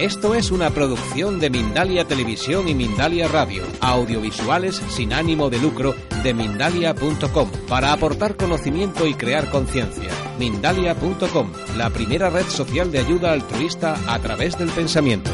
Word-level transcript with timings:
Esto 0.00 0.34
es 0.34 0.50
una 0.50 0.70
producción 0.70 1.38
de 1.40 1.50
Mindalia 1.50 2.06
Televisión 2.06 2.68
y 2.68 2.74
Mindalia 2.74 3.28
Radio, 3.28 3.64
audiovisuales 3.82 4.76
sin 4.88 5.12
ánimo 5.12 5.50
de 5.50 5.58
lucro 5.58 5.94
de 6.22 6.32
mindalia.com, 6.32 7.50
para 7.68 7.92
aportar 7.92 8.34
conocimiento 8.34 9.06
y 9.06 9.12
crear 9.12 9.50
conciencia. 9.50 10.10
Mindalia.com, 10.38 11.52
la 11.76 11.90
primera 11.90 12.30
red 12.30 12.46
social 12.46 12.90
de 12.90 13.00
ayuda 13.00 13.32
altruista 13.32 13.94
a 14.10 14.18
través 14.20 14.56
del 14.56 14.70
pensamiento. 14.70 15.30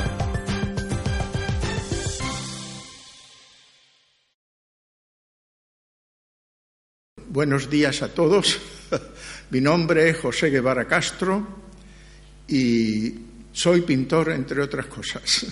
Buenos 7.29 7.71
días 7.71 8.03
a 8.03 8.09
todos. 8.09 8.59
Mi 9.51 9.61
nombre 9.61 10.11
es 10.11 10.19
José 10.19 10.51
Guevara 10.51 10.89
Castro 10.89 11.47
y 12.49 13.27
soy 13.57 13.81
pintor, 13.81 14.33
entre 14.33 14.61
otras 14.61 14.85
cosas. 14.85 15.47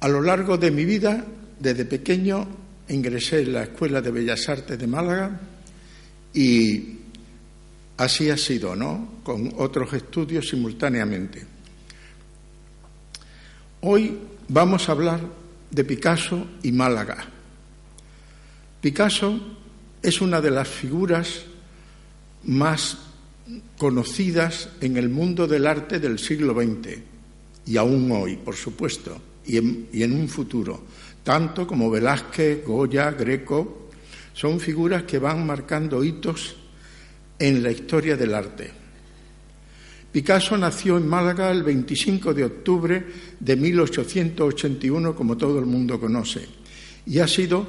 A 0.00 0.08
lo 0.08 0.20
largo 0.20 0.58
de 0.58 0.72
mi 0.72 0.84
vida, 0.84 1.24
desde 1.60 1.84
pequeño, 1.84 2.48
ingresé 2.88 3.42
en 3.42 3.52
la 3.52 3.62
Escuela 3.62 4.02
de 4.02 4.10
Bellas 4.10 4.48
Artes 4.48 4.76
de 4.76 4.86
Málaga 4.88 5.40
y 6.34 6.98
así 7.96 8.28
ha 8.28 8.36
sido, 8.36 8.74
¿no? 8.74 9.20
Con 9.22 9.54
otros 9.58 9.92
estudios 9.92 10.48
simultáneamente. 10.48 11.46
Hoy 13.82 14.18
vamos 14.48 14.88
a 14.88 14.92
hablar 14.92 15.20
de 15.70 15.84
Picasso 15.84 16.44
y 16.64 16.72
Málaga. 16.72 17.24
Picasso 18.80 19.58
es 20.02 20.20
una 20.20 20.40
de 20.40 20.50
las 20.50 20.66
figuras 20.66 21.42
más 22.42 23.05
conocidas 23.76 24.70
en 24.80 24.96
el 24.96 25.08
mundo 25.08 25.46
del 25.46 25.66
arte 25.66 25.98
del 25.98 26.18
siglo 26.18 26.54
XX 26.54 26.98
y 27.66 27.76
aún 27.76 28.10
hoy, 28.12 28.36
por 28.36 28.54
supuesto, 28.54 29.20
y 29.46 29.56
en, 29.58 30.12
un 30.12 30.28
futuro. 30.28 30.82
Tanto 31.22 31.66
como 31.66 31.90
Velázquez, 31.90 32.64
Goya, 32.64 33.10
Greco, 33.12 33.88
son 34.32 34.60
figuras 34.60 35.04
que 35.04 35.18
van 35.18 35.46
marcando 35.46 36.02
hitos 36.02 36.56
en 37.38 37.62
la 37.62 37.70
historia 37.70 38.16
del 38.16 38.34
arte. 38.34 38.70
Picasso 40.12 40.56
nació 40.56 40.96
en 40.96 41.06
Málaga 41.06 41.50
el 41.50 41.62
25 41.62 42.32
de 42.32 42.44
octubre 42.44 43.06
de 43.38 43.56
1881, 43.56 45.14
como 45.14 45.36
todo 45.36 45.58
el 45.58 45.66
mundo 45.66 46.00
conoce, 46.00 46.46
y 47.06 47.18
ha 47.18 47.28
sido 47.28 47.66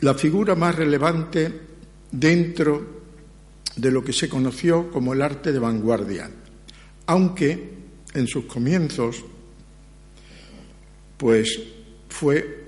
la 0.00 0.14
figura 0.14 0.54
más 0.54 0.74
relevante 0.74 1.52
dentro 2.12 2.99
de 3.80 3.90
lo 3.90 4.04
que 4.04 4.12
se 4.12 4.28
conoció 4.28 4.90
como 4.90 5.14
el 5.14 5.22
arte 5.22 5.52
de 5.52 5.58
vanguardia, 5.58 6.30
aunque 7.06 7.70
en 8.12 8.26
sus 8.26 8.44
comienzos 8.44 9.24
pues 11.16 11.58
fue 12.08 12.66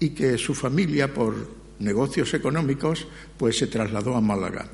y 0.00 0.10
que 0.10 0.38
su 0.38 0.54
familia, 0.54 1.12
por 1.12 1.34
negocios 1.78 2.32
económicos, 2.34 3.06
pues 3.36 3.58
se 3.58 3.66
trasladó 3.66 4.16
a 4.16 4.20
Málaga. 4.20 4.66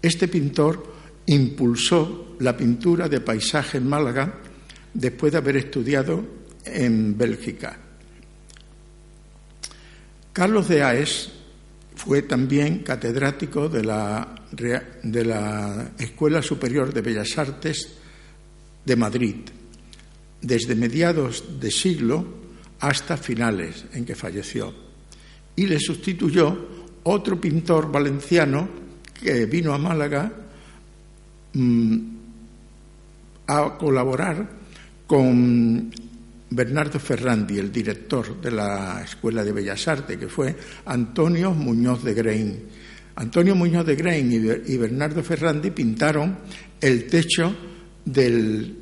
Este 0.00 0.26
pintor 0.26 0.92
impulsó 1.26 2.36
la 2.40 2.56
pintura 2.56 3.08
de 3.08 3.20
paisaje 3.20 3.78
en 3.78 3.88
Málaga 3.88 4.40
después 4.92 5.32
de 5.32 5.38
haber 5.38 5.56
estudiado 5.58 6.24
en 6.64 7.16
Bélgica. 7.16 7.78
Carlos 10.32 10.68
de 10.68 10.82
Aes 10.82 11.30
fue 11.94 12.22
también 12.22 12.80
catedrático 12.80 13.68
de 13.68 13.84
la, 13.84 14.34
de 14.50 15.24
la 15.24 15.92
Escuela 15.98 16.42
Superior 16.42 16.92
de 16.92 17.02
Bellas 17.02 17.36
Artes 17.36 17.96
de 18.84 18.96
Madrid. 18.96 19.36
Desde 20.40 20.74
mediados 20.74 21.60
de 21.60 21.70
siglo 21.70 22.41
hasta 22.82 23.16
finales 23.16 23.86
en 23.94 24.04
que 24.04 24.14
falleció. 24.14 24.74
Y 25.54 25.66
le 25.66 25.78
sustituyó 25.78 26.90
otro 27.04 27.40
pintor 27.40 27.90
valenciano 27.90 28.68
que 29.14 29.46
vino 29.46 29.72
a 29.72 29.78
Málaga 29.78 30.32
mm, 31.52 31.98
a 33.46 33.78
colaborar 33.78 34.48
con 35.06 35.92
Bernardo 36.50 36.98
Ferrandi, 36.98 37.58
el 37.58 37.70
director 37.70 38.40
de 38.40 38.50
la 38.50 39.02
Escuela 39.04 39.44
de 39.44 39.52
Bellas 39.52 39.86
Artes, 39.86 40.18
que 40.18 40.28
fue 40.28 40.54
Antonio 40.86 41.52
Muñoz 41.52 42.02
de 42.02 42.14
Grein. 42.14 42.62
Antonio 43.14 43.54
Muñoz 43.54 43.86
de 43.86 43.94
Grein 43.94 44.62
y 44.66 44.76
Bernardo 44.76 45.22
Ferrandi 45.22 45.70
pintaron 45.70 46.36
el 46.80 47.06
techo 47.06 47.54
del 48.04 48.76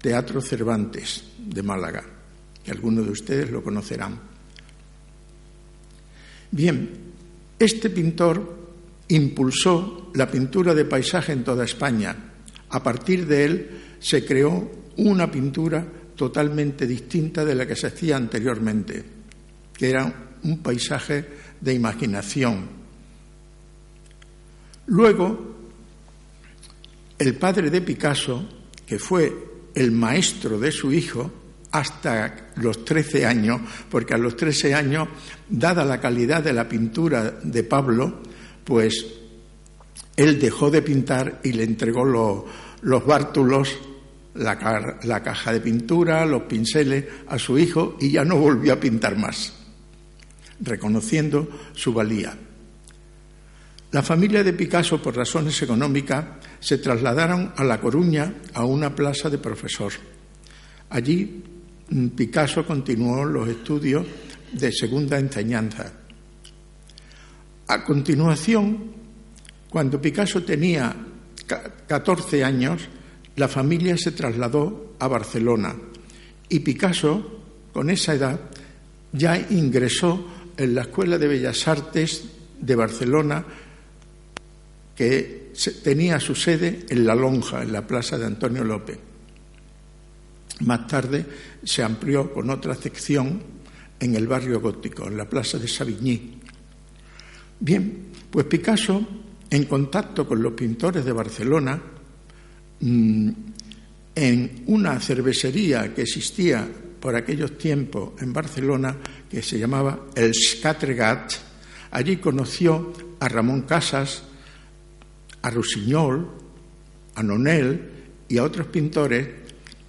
Teatro 0.00 0.40
Cervantes 0.40 1.24
de 1.38 1.62
Málaga 1.62 2.21
que 2.64 2.70
algunos 2.70 3.04
de 3.04 3.12
ustedes 3.12 3.50
lo 3.50 3.62
conocerán. 3.62 4.18
Bien, 6.50 6.90
este 7.58 7.90
pintor 7.90 8.58
impulsó 9.08 10.10
la 10.14 10.30
pintura 10.30 10.74
de 10.74 10.84
paisaje 10.84 11.32
en 11.32 11.44
toda 11.44 11.64
España. 11.64 12.14
A 12.68 12.82
partir 12.82 13.26
de 13.26 13.44
él 13.44 13.70
se 13.98 14.24
creó 14.24 14.70
una 14.96 15.30
pintura 15.30 15.86
totalmente 16.14 16.86
distinta 16.86 17.44
de 17.44 17.54
la 17.54 17.66
que 17.66 17.76
se 17.76 17.88
hacía 17.88 18.16
anteriormente, 18.16 19.02
que 19.72 19.90
era 19.90 20.30
un 20.42 20.58
paisaje 20.58 21.26
de 21.60 21.74
imaginación. 21.74 22.68
Luego, 24.86 25.56
el 27.18 27.34
padre 27.36 27.70
de 27.70 27.80
Picasso, 27.80 28.46
que 28.86 28.98
fue 28.98 29.32
el 29.74 29.92
maestro 29.92 30.58
de 30.58 30.72
su 30.72 30.92
hijo, 30.92 31.30
hasta 31.72 32.50
los 32.56 32.84
13 32.84 33.26
años, 33.26 33.60
porque 33.90 34.14
a 34.14 34.18
los 34.18 34.36
13 34.36 34.74
años, 34.74 35.08
dada 35.48 35.84
la 35.84 36.00
calidad 36.00 36.42
de 36.42 36.52
la 36.52 36.68
pintura 36.68 37.38
de 37.42 37.64
Pablo, 37.64 38.22
pues 38.62 39.06
él 40.16 40.38
dejó 40.38 40.70
de 40.70 40.82
pintar 40.82 41.40
y 41.42 41.52
le 41.52 41.64
entregó 41.64 42.04
los, 42.04 43.06
bártulos, 43.06 43.78
la, 44.34 44.58
caja 44.58 45.52
de 45.52 45.60
pintura, 45.60 46.26
los 46.26 46.42
pinceles 46.42 47.06
a 47.26 47.38
su 47.38 47.58
hijo 47.58 47.96
y 47.98 48.10
ya 48.10 48.24
no 48.24 48.36
volvió 48.36 48.74
a 48.74 48.80
pintar 48.80 49.16
más, 49.16 49.54
reconociendo 50.60 51.48
su 51.72 51.94
valía. 51.94 52.36
La 53.92 54.02
familia 54.02 54.42
de 54.42 54.52
Picasso, 54.52 55.02
por 55.02 55.16
razones 55.16 55.60
económicas, 55.62 56.24
se 56.60 56.78
trasladaron 56.78 57.52
a 57.56 57.64
La 57.64 57.80
Coruña 57.80 58.34
a 58.54 58.64
una 58.64 58.94
plaza 58.94 59.28
de 59.28 59.38
profesor. 59.38 59.92
Allí 60.88 61.42
Picasso 62.16 62.66
continuó 62.66 63.24
los 63.24 63.48
estudios 63.48 64.06
de 64.52 64.72
segunda 64.72 65.18
enseñanza. 65.18 65.92
A 67.68 67.84
continuación, 67.84 68.92
cuando 69.68 70.00
Picasso 70.00 70.42
tenía 70.42 70.94
14 71.86 72.44
años, 72.44 72.82
la 73.36 73.48
familia 73.48 73.96
se 73.96 74.12
trasladó 74.12 74.94
a 74.98 75.08
Barcelona 75.08 75.74
y 76.48 76.60
Picasso, 76.60 77.40
con 77.72 77.88
esa 77.88 78.12
edad, 78.12 78.38
ya 79.12 79.38
ingresó 79.38 80.28
en 80.56 80.74
la 80.74 80.82
Escuela 80.82 81.16
de 81.16 81.26
Bellas 81.26 81.66
Artes 81.66 82.24
de 82.60 82.76
Barcelona, 82.76 83.42
que 84.94 85.52
tenía 85.82 86.20
su 86.20 86.34
sede 86.34 86.84
en 86.90 87.06
La 87.06 87.14
Lonja, 87.14 87.62
en 87.62 87.72
la 87.72 87.86
plaza 87.86 88.18
de 88.18 88.26
Antonio 88.26 88.64
López. 88.64 88.98
Más 90.60 90.86
tarde 90.86 91.24
se 91.64 91.82
amplió 91.82 92.32
con 92.32 92.50
otra 92.50 92.74
sección 92.74 93.42
en 93.98 94.14
el 94.16 94.26
barrio 94.26 94.60
gótico, 94.60 95.06
en 95.06 95.16
la 95.16 95.28
plaza 95.28 95.58
de 95.58 95.68
Savigny. 95.68 96.38
Bien, 97.60 98.06
pues 98.30 98.46
Picasso 98.46 99.06
en 99.48 99.64
contacto 99.66 100.26
con 100.26 100.42
los 100.42 100.54
pintores 100.54 101.04
de 101.04 101.12
Barcelona, 101.12 101.80
mm, 102.80 103.30
en 104.14 104.64
una 104.66 104.98
cervecería 104.98 105.94
que 105.94 106.02
existía 106.02 106.68
por 106.98 107.14
aquellos 107.14 107.56
tiempos 107.58 108.20
en 108.20 108.32
Barcelona, 108.32 108.96
que 109.28 109.42
se 109.42 109.58
llamaba 109.58 110.06
El 110.14 110.34
Scatregat, 110.34 111.32
allí 111.90 112.16
conoció 112.16 112.92
a 113.20 113.28
Ramón 113.28 113.62
Casas, 113.62 114.24
a 115.42 115.50
Rusiñol, 115.50 116.28
a 117.14 117.22
Nonel 117.22 117.90
y 118.28 118.38
a 118.38 118.44
otros 118.44 118.68
pintores. 118.68 119.28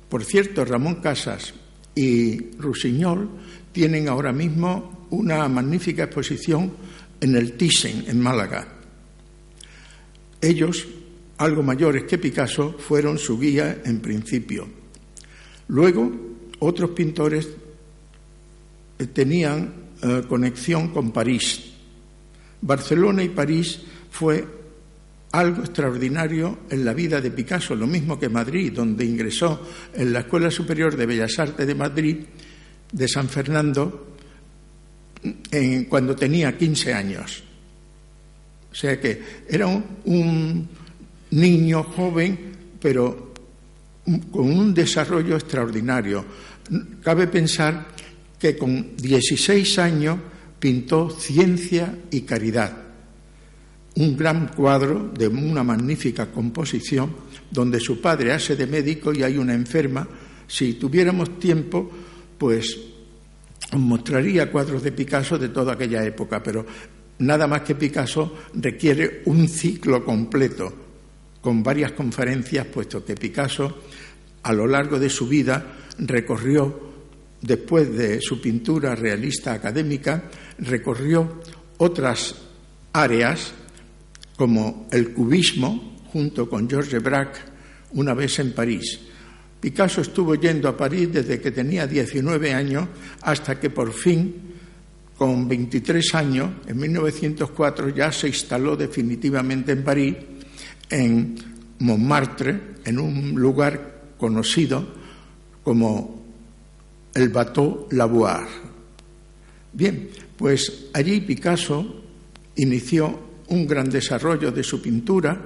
Por 0.09 0.23
cierto, 0.23 0.65
Ramón 0.65 0.95
Casas 0.95 1.53
y 1.95 2.51
Rusiñol 2.57 3.29
tienen 3.71 4.07
ahora 4.07 4.31
mismo 4.31 5.07
una 5.11 5.47
magnífica 5.47 6.03
exposición 6.05 6.71
en 7.19 7.35
el 7.35 7.53
Thyssen, 7.53 8.05
en 8.07 8.19
Málaga. 8.19 8.67
Ellos, 10.41 10.85
algo 11.37 11.63
mayores 11.63 12.03
que 12.03 12.17
Picasso, 12.17 12.75
fueron 12.77 13.17
su 13.17 13.39
guía 13.39 13.81
en 13.85 13.99
principio. 13.99 14.67
Luego, 15.67 16.11
otros 16.59 16.91
pintores 16.91 17.47
eh, 18.99 19.07
tenían 19.07 19.73
eh, 20.01 20.23
conexión 20.27 20.89
con 20.89 21.11
París. 21.11 21.71
Barcelona 22.61 23.23
y 23.23 23.29
París 23.29 23.79
fue 24.09 24.62
algo 25.33 25.63
extraordinario 25.63 26.59
en 26.69 26.85
la 26.85 26.93
vida 26.93 27.19
de 27.19 27.31
Picasso, 27.31 27.75
lo 27.75 27.87
mismo 27.87 28.19
que 28.19 28.29
Madrid, 28.29 28.71
donde 28.71 29.03
ingresó 29.03 29.67
en 29.93 30.13
la 30.13 30.21
Escuela 30.21 30.51
Superior 30.51 30.95
de 30.95 31.07
Bellas 31.07 31.37
Artes 31.39 31.65
de 31.65 31.75
Madrid, 31.75 32.17
de 32.91 33.07
San 33.07 33.27
Fernando, 33.27 34.13
cuando 35.89 36.15
tenía 36.15 36.55
15 36.55 36.93
años. 36.93 37.43
O 38.71 38.75
sea 38.75 38.99
que 38.99 39.21
era 39.49 39.67
un, 39.67 40.69
niño 41.31 41.81
joven, 41.81 42.37
pero 42.79 43.33
con 44.29 44.51
un 44.51 44.71
desarrollo 44.71 45.35
extraordinario. 45.35 46.23
Cabe 47.01 47.25
pensar 47.25 47.87
que 48.37 48.55
con 48.55 48.95
16 48.97 49.79
años 49.79 50.19
pintó 50.59 51.09
Ciencia 51.09 51.97
y 52.11 52.21
Caridad, 52.21 52.82
un 53.95 54.17
gran 54.17 54.47
cuadro 54.47 55.11
de 55.13 55.27
una 55.27 55.63
magnífica 55.63 56.31
composición 56.31 57.15
donde 57.51 57.79
su 57.79 58.01
padre 58.01 58.33
hace 58.33 58.55
de 58.55 58.67
médico 58.67 59.13
y 59.13 59.23
hay 59.23 59.37
una 59.37 59.53
enferma. 59.53 60.07
Si 60.47 60.73
tuviéramos 60.73 61.37
tiempo, 61.39 61.89
pues 62.37 62.79
mostraría 63.77 64.51
cuadros 64.51 64.83
de 64.83 64.91
Picasso 64.91 65.37
de 65.37 65.49
toda 65.49 65.73
aquella 65.73 66.03
época, 66.03 66.41
pero 66.41 66.65
nada 67.19 67.47
más 67.47 67.61
que 67.61 67.75
Picasso 67.75 68.33
requiere 68.55 69.21
un 69.25 69.47
ciclo 69.47 70.03
completo, 70.03 70.73
con 71.41 71.61
varias 71.61 71.91
conferencias, 71.91 72.65
puesto 72.67 73.03
que 73.03 73.15
Picasso, 73.15 73.83
a 74.43 74.53
lo 74.53 74.67
largo 74.67 74.99
de 74.99 75.09
su 75.09 75.27
vida, 75.27 75.77
recorrió, 75.99 76.93
después 77.41 77.93
de 77.95 78.21
su 78.21 78.39
pintura 78.41 78.95
realista 78.95 79.53
académica, 79.53 80.29
recorrió 80.59 81.41
otras 81.77 82.35
áreas, 82.93 83.53
como 84.35 84.87
el 84.91 85.13
cubismo, 85.13 85.97
junto 86.11 86.49
con 86.49 86.69
Georges 86.69 87.01
Braque, 87.01 87.39
una 87.93 88.13
vez 88.13 88.39
en 88.39 88.53
París. 88.53 88.99
Picasso 89.59 90.01
estuvo 90.01 90.35
yendo 90.35 90.67
a 90.67 90.75
París 90.75 91.09
desde 91.11 91.39
que 91.39 91.51
tenía 91.51 91.87
19 91.87 92.53
años 92.53 92.87
hasta 93.21 93.59
que 93.59 93.69
por 93.69 93.93
fin 93.93 94.53
con 95.17 95.47
23 95.47 96.15
años, 96.15 96.49
en 96.67 96.77
1904, 96.77 97.89
ya 97.89 98.11
se 98.11 98.27
instaló 98.27 98.75
definitivamente 98.75 99.71
en 99.71 99.83
París, 99.83 100.15
en 100.89 101.35
Montmartre, 101.79 102.59
en 102.83 102.99
un 102.99 103.35
lugar 103.35 104.13
conocido 104.17 104.85
como 105.63 106.23
el 107.13 107.29
Bateau 107.29 107.87
Lavoir. 107.91 108.47
Bien, 109.71 110.09
pues 110.37 110.87
allí 110.93 111.21
Picasso 111.21 112.03
inició 112.55 113.17
un 113.53 113.67
gran 113.67 113.89
desarrollo 113.89 114.51
de 114.51 114.63
su 114.63 114.81
pintura, 114.81 115.37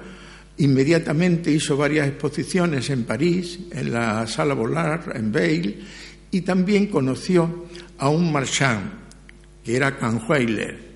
inmediatamente 0.58 1.52
hizo 1.52 1.76
varias 1.76 2.08
exposiciones 2.08 2.88
en 2.90 3.04
París, 3.04 3.60
en 3.70 3.92
la 3.92 4.26
Sala 4.26 4.54
Volar, 4.54 5.12
en 5.14 5.30
Bale, 5.30 5.78
y 6.30 6.40
también 6.40 6.88
conoció 6.88 7.66
a 7.98 8.08
un 8.08 8.32
marchand, 8.32 8.90
que 9.62 9.76
era 9.76 9.96
Kahnweiler, 9.96 10.88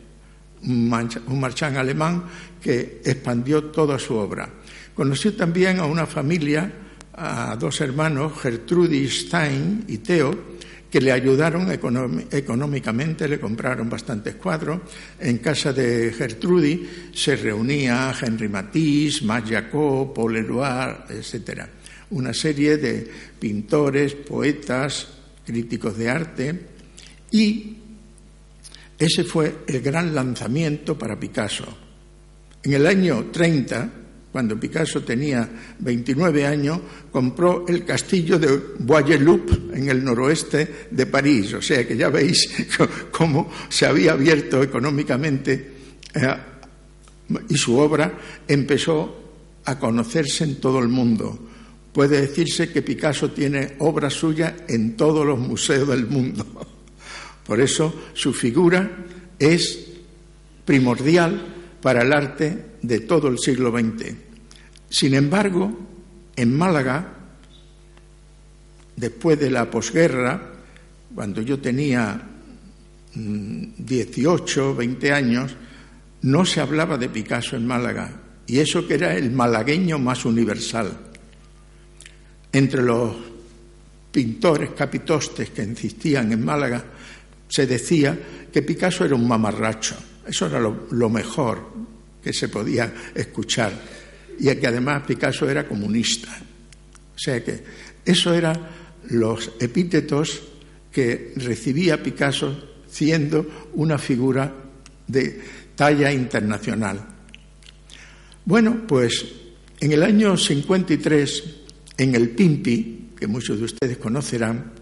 un, 0.64 0.88
marchán 0.88 1.76
alemán 1.76 2.24
que 2.60 3.02
expandió 3.04 3.64
toda 3.64 3.98
su 3.98 4.14
obra. 4.14 4.48
Conoció 4.94 5.34
también 5.34 5.80
a 5.80 5.84
una 5.84 6.06
familia, 6.06 6.70
a 7.14 7.56
dos 7.56 7.80
hermanos, 7.80 8.32
Gertrudis 8.40 9.26
Stein 9.26 9.84
y 9.88 9.98
Theo, 9.98 10.51
que 10.92 11.00
le 11.00 11.10
ayudaron 11.10 11.72
económicamente, 11.72 13.26
le 13.26 13.40
compraron 13.40 13.88
bastantes 13.88 14.34
cuadros. 14.34 14.82
En 15.18 15.38
casa 15.38 15.72
de 15.72 16.12
Gertrudis 16.12 16.80
se 17.14 17.34
reunía 17.34 18.14
Henri 18.20 18.46
Matisse, 18.50 19.22
Max 19.22 19.48
Jacob, 19.48 20.12
Paul 20.12 20.36
Eluard, 20.36 21.10
etc. 21.10 21.62
Una 22.10 22.34
serie 22.34 22.76
de 22.76 23.10
pintores, 23.40 24.12
poetas, 24.12 25.08
críticos 25.46 25.96
de 25.96 26.10
arte 26.10 26.60
y 27.30 27.78
ese 28.98 29.24
fue 29.24 29.64
el 29.66 29.80
gran 29.80 30.14
lanzamiento 30.14 30.98
para 30.98 31.18
Picasso. 31.18 31.74
En 32.62 32.74
el 32.74 32.86
año 32.86 33.30
30, 33.32 33.90
cuando 34.32 34.58
Picasso 34.58 35.02
tenía 35.02 35.46
29 35.78 36.46
años, 36.46 36.80
compró 37.12 37.66
el 37.68 37.84
castillo 37.84 38.38
de 38.38 38.48
Bois-Loup 38.78 39.74
en 39.74 39.90
el 39.90 40.02
noroeste 40.02 40.88
de 40.90 41.04
París. 41.04 41.52
O 41.52 41.60
sea 41.60 41.86
que 41.86 41.94
ya 41.94 42.08
veis 42.08 42.48
cómo 43.10 43.52
se 43.68 43.84
había 43.84 44.12
abierto 44.12 44.62
económicamente 44.62 45.72
eh, 46.14 46.36
y 47.46 47.56
su 47.56 47.76
obra 47.76 48.18
empezó 48.48 49.20
a 49.66 49.78
conocerse 49.78 50.44
en 50.44 50.56
todo 50.56 50.78
el 50.78 50.88
mundo. 50.88 51.38
Puede 51.92 52.22
decirse 52.22 52.70
que 52.72 52.80
Picasso 52.80 53.32
tiene 53.32 53.74
obras 53.80 54.14
suyas 54.14 54.54
en 54.66 54.96
todos 54.96 55.26
los 55.26 55.38
museos 55.38 55.88
del 55.88 56.06
mundo. 56.06 56.46
Por 57.46 57.60
eso 57.60 57.94
su 58.14 58.32
figura 58.32 58.90
es 59.38 59.78
primordial 60.64 61.61
para 61.82 62.02
el 62.02 62.12
arte 62.12 62.76
de 62.80 63.00
todo 63.00 63.28
el 63.28 63.38
siglo 63.38 63.70
XX. 63.70 64.14
Sin 64.88 65.14
embargo, 65.14 65.70
en 66.36 66.56
Málaga, 66.56 67.12
después 68.96 69.38
de 69.38 69.50
la 69.50 69.70
posguerra, 69.70 70.52
cuando 71.14 71.42
yo 71.42 71.58
tenía 71.58 72.22
18, 73.14 74.72
mm, 74.72 74.76
20 74.76 75.12
años, 75.12 75.56
no 76.22 76.44
se 76.44 76.60
hablaba 76.60 76.96
de 76.96 77.08
Picasso 77.08 77.56
en 77.56 77.66
Málaga, 77.66 78.10
y 78.46 78.58
eso 78.58 78.86
que 78.86 78.94
era 78.94 79.14
el 79.14 79.32
malagueño 79.32 79.98
más 79.98 80.24
universal. 80.24 80.96
Entre 82.52 82.82
los 82.82 83.16
pintores 84.12 84.70
capitostes 84.70 85.50
que 85.50 85.62
insistían 85.62 86.32
en 86.32 86.44
Málaga 86.44 86.84
se 87.48 87.66
decía 87.66 88.18
que 88.52 88.62
Picasso 88.62 89.04
era 89.04 89.14
un 89.14 89.26
mamarracho, 89.26 89.96
eso 90.26 90.46
era 90.46 90.60
lo, 90.60 91.10
mejor 91.10 91.71
que 92.22 92.32
se 92.32 92.48
podía 92.48 92.92
escuchar 93.14 93.72
y 94.38 94.54
que 94.54 94.66
además 94.66 95.02
Picasso 95.06 95.48
era 95.48 95.66
comunista. 95.66 96.30
O 97.14 97.18
sea 97.18 97.42
que 97.44 97.62
eso 98.04 98.34
eran 98.34 98.58
los 99.10 99.52
epítetos 99.60 100.42
que 100.90 101.32
recibía 101.36 102.02
Picasso 102.02 102.82
siendo 102.88 103.70
una 103.74 103.98
figura 103.98 104.52
de 105.06 105.40
talla 105.74 106.12
internacional. 106.12 107.06
Bueno, 108.44 108.86
pues 108.86 109.24
en 109.80 109.92
el 109.92 110.02
año 110.02 110.36
53, 110.36 111.44
en 111.98 112.14
el 112.14 112.30
Pimpi, 112.30 113.10
que 113.18 113.26
muchos 113.26 113.58
de 113.58 113.64
ustedes 113.64 113.96
conocerán, 113.98 114.72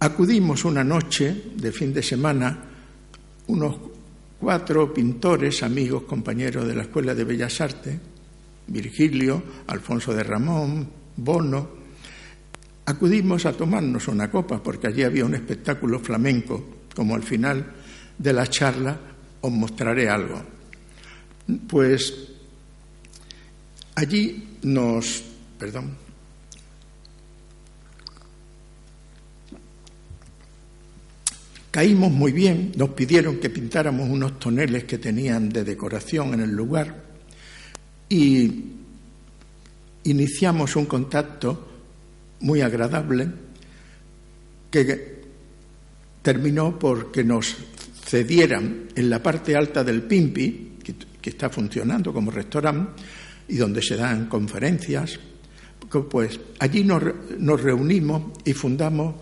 acudimos 0.00 0.64
una 0.64 0.82
noche 0.82 1.34
de 1.56 1.72
fin 1.72 1.92
de 1.92 2.02
semana 2.02 2.58
unos 3.48 3.91
cuatro 4.42 4.92
pintores, 4.92 5.62
amigos, 5.62 6.02
compañeros 6.02 6.66
de 6.66 6.74
la 6.74 6.82
Escuela 6.82 7.14
de 7.14 7.22
Bellas 7.22 7.60
Artes, 7.60 7.96
Virgilio, 8.66 9.40
Alfonso 9.68 10.12
de 10.12 10.24
Ramón, 10.24 10.88
Bono, 11.14 11.68
acudimos 12.84 13.46
a 13.46 13.52
tomarnos 13.52 14.08
una 14.08 14.28
copa 14.28 14.60
porque 14.60 14.88
allí 14.88 15.04
había 15.04 15.24
un 15.24 15.36
espectáculo 15.36 16.00
flamenco, 16.00 16.80
como 16.92 17.14
al 17.14 17.22
final 17.22 17.72
de 18.18 18.32
la 18.32 18.48
charla 18.48 18.98
os 19.42 19.52
mostraré 19.52 20.08
algo. 20.08 20.42
Pues 21.68 22.12
allí 23.94 24.58
nos, 24.62 25.22
perdón, 25.56 25.96
Caímos 31.72 32.12
muy 32.12 32.32
bien, 32.32 32.70
nos 32.76 32.90
pidieron 32.90 33.38
que 33.38 33.48
pintáramos 33.48 34.06
unos 34.06 34.38
toneles 34.38 34.84
que 34.84 34.98
tenían 34.98 35.48
de 35.48 35.64
decoración 35.64 36.34
en 36.34 36.40
el 36.40 36.50
lugar 36.50 37.02
y 38.10 38.64
iniciamos 40.04 40.76
un 40.76 40.84
contacto 40.84 41.66
muy 42.40 42.60
agradable 42.60 43.26
que 44.70 45.22
terminó 46.20 46.78
porque 46.78 47.24
nos 47.24 47.56
cedieran 48.04 48.88
en 48.94 49.08
la 49.08 49.22
parte 49.22 49.56
alta 49.56 49.82
del 49.82 50.02
Pimpi, 50.02 50.76
que, 50.84 51.30
está 51.30 51.48
funcionando 51.48 52.12
como 52.12 52.30
restaurante 52.30 53.02
y 53.48 53.56
donde 53.56 53.80
se 53.80 53.96
dan 53.96 54.26
conferencias, 54.26 55.18
pues 56.10 56.38
allí 56.58 56.84
nos, 56.84 57.02
nos 57.38 57.62
reunimos 57.62 58.38
y 58.44 58.52
fundamos 58.52 59.14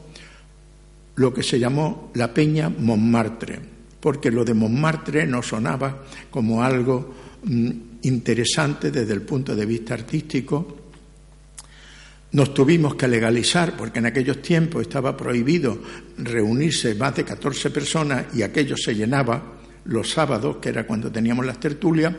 lo 1.20 1.34
que 1.34 1.42
se 1.42 1.58
llamó 1.58 2.10
la 2.14 2.32
Peña 2.32 2.70
Montmartre, 2.70 3.60
porque 4.00 4.30
lo 4.30 4.42
de 4.42 4.54
Montmartre 4.54 5.26
nos 5.26 5.48
sonaba 5.48 6.02
como 6.30 6.62
algo 6.62 7.14
mm, 7.44 7.70
interesante 8.04 8.90
desde 8.90 9.12
el 9.12 9.20
punto 9.20 9.54
de 9.54 9.66
vista 9.66 9.92
artístico. 9.92 10.78
Nos 12.32 12.54
tuvimos 12.54 12.94
que 12.94 13.06
legalizar 13.06 13.76
porque 13.76 13.98
en 13.98 14.06
aquellos 14.06 14.40
tiempos 14.40 14.80
estaba 14.80 15.14
prohibido 15.14 15.78
reunirse 16.16 16.94
más 16.94 17.14
de 17.16 17.24
14 17.26 17.68
personas 17.68 18.24
y 18.34 18.40
aquello 18.40 18.74
se 18.78 18.94
llenaba 18.94 19.60
los 19.84 20.10
sábados, 20.10 20.56
que 20.56 20.70
era 20.70 20.86
cuando 20.86 21.12
teníamos 21.12 21.44
las 21.44 21.60
tertulias, 21.60 22.14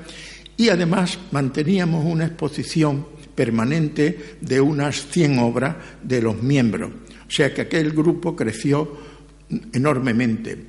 y 0.57 0.69
además 0.69 1.17
manteníamos 1.31 2.05
una 2.05 2.27
exposición 2.27 3.07
permanente 3.33 4.37
de 4.41 4.61
unas 4.61 5.07
100 5.07 5.39
obras 5.39 5.75
de 6.03 6.21
los 6.21 6.43
miembros. 6.43 6.91
O 7.31 7.33
sea 7.33 7.53
que 7.53 7.61
aquel 7.61 7.93
grupo 7.93 8.35
creció 8.35 8.91
enormemente. 9.71 10.65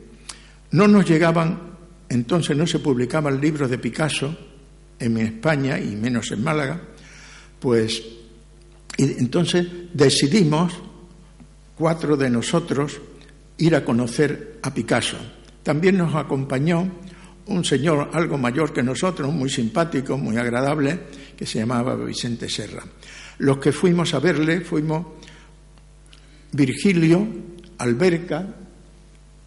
No 0.70 0.86
nos 0.86 1.04
llegaban, 1.04 1.58
entonces 2.08 2.56
no 2.56 2.68
se 2.68 2.78
publicaban 2.78 3.40
libros 3.40 3.68
de 3.68 3.78
Picasso 3.78 4.38
en 4.96 5.16
España 5.16 5.80
y 5.80 5.96
menos 5.96 6.30
en 6.30 6.44
Málaga, 6.44 6.80
pues 7.58 8.00
entonces 8.96 9.66
decidimos, 9.92 10.72
cuatro 11.74 12.16
de 12.16 12.30
nosotros, 12.30 13.00
ir 13.58 13.74
a 13.74 13.84
conocer 13.84 14.60
a 14.62 14.72
Picasso. 14.72 15.16
También 15.64 15.98
nos 15.98 16.14
acompañó 16.14 16.88
un 17.46 17.64
señor 17.64 18.10
algo 18.12 18.38
mayor 18.38 18.72
que 18.72 18.84
nosotros, 18.84 19.32
muy 19.32 19.50
simpático, 19.50 20.16
muy 20.16 20.36
agradable, 20.36 21.00
que 21.36 21.44
se 21.44 21.58
llamaba 21.58 21.96
Vicente 21.96 22.48
Serra. 22.48 22.84
Los 23.38 23.58
que 23.58 23.72
fuimos 23.72 24.14
a 24.14 24.20
verle 24.20 24.60
fuimos 24.60 25.21
Virgilio, 26.52 27.26
Alberca, 27.78 28.46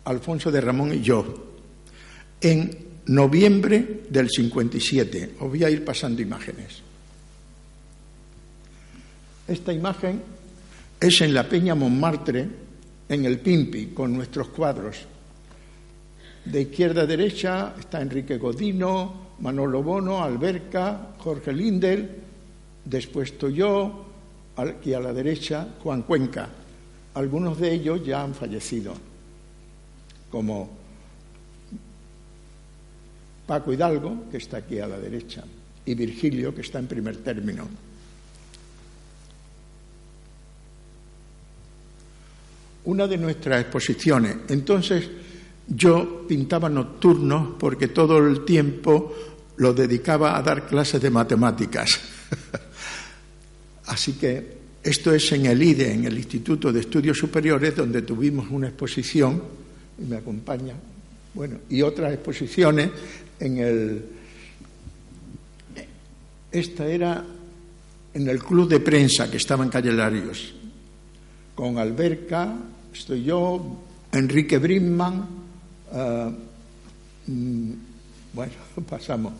Alfonso 0.05 0.51
de 0.51 0.62
Ramón 0.62 0.93
y 0.93 1.01
yo, 1.01 1.53
en 2.41 2.85
noviembre 3.07 4.03
del 4.09 4.29
57. 4.29 5.35
Os 5.39 5.50
voy 5.50 5.63
a 5.63 5.69
ir 5.69 5.85
pasando 5.85 6.21
imágenes. 6.21 6.81
Esta 9.47 9.71
imagen 9.71 10.21
es 11.00 11.21
en 11.21 11.33
la 11.33 11.47
Peña 11.47 11.75
Montmartre, 11.75 12.47
en 13.07 13.25
el 13.25 13.39
Pimpi, 13.39 13.88
con 13.88 14.13
nuestros 14.13 14.47
cuadros. 14.50 14.97
De 16.45 16.62
izquierda 16.62 17.03
a 17.03 17.05
derecha 17.05 17.75
está 17.79 18.01
Enrique 18.01 18.38
Godino, 18.38 19.35
Manolo 19.39 19.83
Bono, 19.83 20.24
Alberca, 20.24 21.13
Jorge 21.19 21.53
Lindel, 21.53 22.09
después 22.83 23.31
estoy 23.31 23.55
yo, 23.55 24.05
aquí 24.55 24.93
a 24.93 25.00
la 25.00 25.13
derecha 25.13 25.67
Juan 25.81 26.03
Cuenca. 26.03 26.50
Algunos 27.15 27.57
de 27.57 27.74
ellos 27.74 28.05
ya 28.05 28.22
han 28.22 28.36
fallecido, 28.36 28.93
como 30.29 30.69
Paco 33.48 33.72
Hidalgo, 33.72 34.25
que 34.29 34.38
está 34.38 34.57
aquí 34.57 34.79
a 34.79 34.88
la 34.88 35.00
derecha, 35.00 35.43
y 35.86 35.95
Virgilio, 35.95 36.53
que 36.53 36.62
está 36.62 36.79
en 36.79 36.88
primer 36.88 37.17
término. 37.17 37.67
Una 42.84 43.07
de 43.07 43.17
nuestras 43.17 43.62
exposiciones. 43.62 44.38
Entonces, 44.50 45.10
yo 45.67 46.27
pintaba 46.27 46.69
nocturnos 46.69 47.55
porque 47.57 47.88
todo 47.88 48.17
el 48.17 48.43
tiempo 48.43 49.13
lo 49.55 49.74
dedicaba 49.74 50.38
a 50.38 50.41
dar 50.41 50.67
clases 50.67 51.01
de 51.01 51.10
matemáticas. 51.10 52.00
Así 53.86 54.13
que 54.13 54.54
esto 54.86 55.12
es 55.15 55.32
en 55.32 55.48
el 55.48 55.63
IDE, 55.63 55.94
en 55.94 56.06
el 56.06 56.15
Instituto 56.15 56.72
de 56.72 56.82
Estudios 56.82 57.18
Superiores, 57.18 57.75
donde 57.75 58.04
tuvimos 58.04 58.46
una 58.51 58.68
exposición, 58.68 59.42
y 59.98 60.04
me 60.06 60.18
acompaña, 60.18 60.75
bueno, 61.34 61.58
y 61.72 61.82
otras 61.82 62.13
exposiciones 62.13 62.92
en 63.39 63.58
el. 63.58 64.06
Esta 66.51 66.86
era 66.86 67.25
en 68.13 68.30
el 68.30 68.38
club 68.44 68.70
de 68.70 68.80
prensa 68.80 69.30
que 69.30 69.38
estaba 69.38 69.63
en 69.63 69.72
Calle 69.72 69.92
Larios, 69.92 70.54
con 71.56 71.80
Alberca, 71.80 72.56
estoy 72.94 73.24
yo, 73.24 73.82
Enrique 74.12 74.60
Brimman, 74.60 75.27
eh, 75.94 76.32
mm, 77.25 77.72
bueno, 78.34 78.54
pasamos. 78.88 79.34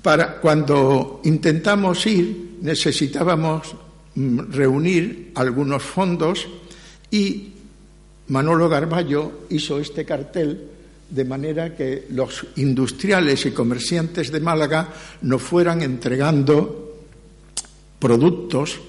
Para 0.00 0.40
cuando 0.40 1.20
intentamos 1.24 2.06
ir, 2.06 2.58
necesitábamos 2.62 3.74
reunir 4.14 5.32
algunos 5.34 5.82
fondos 5.82 6.46
y 7.10 7.52
Manolo 8.28 8.68
Garballo 8.68 9.46
hizo 9.50 9.78
este 9.78 10.04
cartel 10.04 10.68
de 11.08 11.24
manera 11.24 11.76
que 11.76 12.06
los 12.10 12.46
industriales 12.56 13.44
y 13.44 13.50
comerciantes 13.50 14.32
de 14.32 14.40
Málaga 14.40 14.88
nos 15.22 15.42
fueran 15.42 15.82
entregando 15.82 16.96
productos 17.98 18.80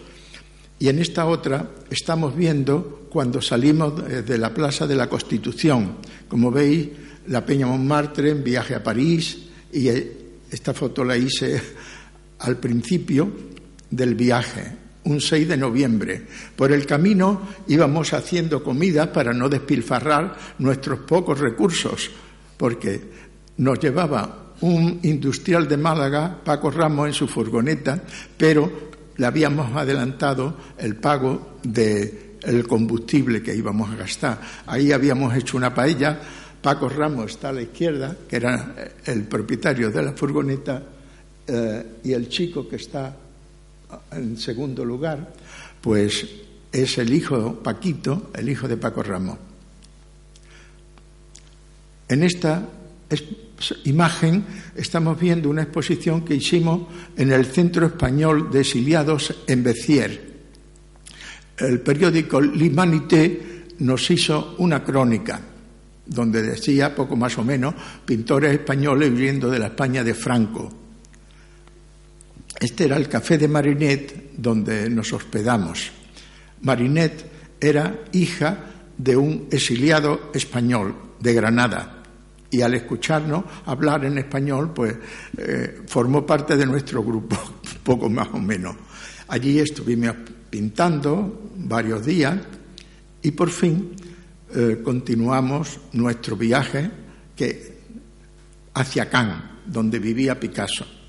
y 0.80 0.89
en 0.89 1.00
esta 1.00 1.25
otra 1.25 1.70
estamos 1.89 2.36
viendo 2.36 3.08
cuando 3.10 3.42
salimos 3.42 3.94
de 4.25 4.38
la 4.38 4.53
Plaza 4.53 4.88
de 4.88 4.96
la 4.96 5.08
Constitución. 5.08 5.98
Como 6.27 6.51
veis, 6.51 6.89
la 7.27 7.46
Peña 7.46 7.68
Montmartre 7.68 8.32
en 8.32 8.44
viaje 8.44 8.75
a 8.75 8.84
París 8.84 9.38
y 9.72 9.88
esta 9.88 10.74
foto 10.74 11.03
la 11.03 11.18
hice 11.18 11.62
al 12.39 12.58
principio 12.58 13.30
del 13.89 14.15
viaje 14.15 14.83
un 15.05 15.19
6 15.19 15.48
de 15.48 15.57
noviembre. 15.57 16.25
Por 16.55 16.72
el 16.72 16.86
camino 16.86 17.41
íbamos 17.67 18.13
haciendo 18.13 18.63
comida 18.63 19.12
para 19.12 19.33
no 19.33 19.50
despilfarrar 19.50 20.36
nuestros 20.60 21.00
pocos 21.00 21.39
recursos, 21.39 22.10
porque 22.57 23.01
nos 23.57 23.79
llevaba 23.79 24.53
un 24.62 25.00
industrial 25.03 25.67
de 25.67 25.77
Málaga, 25.77 26.39
Paco 26.43 26.72
Ramos, 26.72 27.07
en 27.07 27.13
su 27.13 27.27
furgoneta, 27.27 28.01
pero 28.38 28.91
le 29.17 29.25
habíamos 29.25 29.75
adelantado 29.75 30.57
el 30.77 30.95
pago 30.95 31.60
del 31.63 32.65
combustible 32.67 33.43
que 33.43 33.55
íbamos 33.55 33.91
a 33.91 33.95
gastar. 33.95 34.39
Ahí 34.65 34.91
habíamos 34.91 35.36
hecho 35.36 35.57
una 35.57 35.74
paella. 35.74 36.19
Paco 36.62 36.88
Ramos 36.88 37.31
está 37.31 37.50
a 37.50 37.53
la 37.53 37.62
izquierda, 37.62 38.15
que 38.27 38.38
era 38.38 38.74
el 39.05 39.24
propietario 39.24 39.91
de 39.91 40.01
la 40.01 40.13
furgoneta, 40.13 40.81
eh, 41.45 41.86
y 42.05 42.13
el 42.13 42.29
chico 42.29 42.67
que 42.67 42.77
está 42.77 43.13
en 44.12 44.38
segundo 44.38 44.85
lugar, 44.85 45.33
pues 45.81 46.25
es 46.71 46.97
el 46.97 47.13
hijo 47.13 47.62
Paquito, 47.62 48.31
el 48.35 48.50
hijo 48.50 48.67
de 48.67 48.77
Paco 48.77 49.03
Ramos. 49.03 49.38
En 52.07 52.23
esta 52.23 52.67
imagen 53.85 54.43
estamos 54.75 55.19
viendo 55.19 55.50
una 55.50 55.63
exposición 55.63 56.25
que 56.25 56.35
hicimos 56.35 56.88
en 57.15 57.31
el 57.31 57.45
Centro 57.45 57.85
Español 57.85 58.50
de 58.51 58.62
Exiliados 58.62 59.33
en 59.47 59.63
Béziers. 59.63 60.19
El 61.57 61.79
periódico 61.81 62.41
L'Humanité 62.41 63.65
nos 63.79 64.09
hizo 64.09 64.55
una 64.57 64.83
crónica 64.83 65.39
donde 66.05 66.41
decía, 66.41 66.93
poco 66.93 67.15
más 67.15 67.38
o 67.38 67.43
menos, 67.43 67.73
pintores 68.05 68.53
españoles 68.53 69.12
huyendo 69.12 69.50
de 69.50 69.59
la 69.59 69.67
España 69.67 70.03
de 70.03 70.13
Franco. 70.13 70.83
Este 72.63 72.86
era 72.86 72.96
el 72.96 73.10
café 73.10 73.38
de 73.38 73.50
Marinette 73.50 74.32
donde 74.38 74.89
nos 74.89 75.12
hospedamos. 75.12 75.91
Marinette 76.62 77.25
era 77.60 78.05
hija 78.13 78.58
de 78.98 79.17
un 79.17 79.48
exiliado 79.51 80.32
español 80.34 80.96
de 81.20 81.34
Granada 81.34 82.03
y 82.50 82.62
al 82.62 82.74
escucharnos 82.75 83.43
hablar 83.65 84.05
en 84.05 84.17
español, 84.17 84.72
pues 84.74 84.96
eh, 85.38 85.82
formó 85.88 86.25
parte 86.25 86.55
de 86.55 86.65
nuestro 86.65 87.03
grupo, 87.03 87.38
poco 87.84 88.10
más 88.10 88.29
o 88.32 88.39
menos. 88.39 88.77
Allí 89.27 89.60
estuvimos 89.60 90.15
pintando 90.50 91.51
varios 91.58 92.05
días 92.05 92.39
y 93.22 93.32
por 93.32 93.50
fin 93.50 93.91
eh, 94.55 94.79
continuamos 94.82 95.82
nuestro 95.91 96.38
viaje 96.38 96.89
que, 97.36 97.77
hacia 98.74 99.10
Cannes, 99.10 99.43
donde 99.65 100.00
vivía 100.00 100.39
Picasso. 100.39 101.02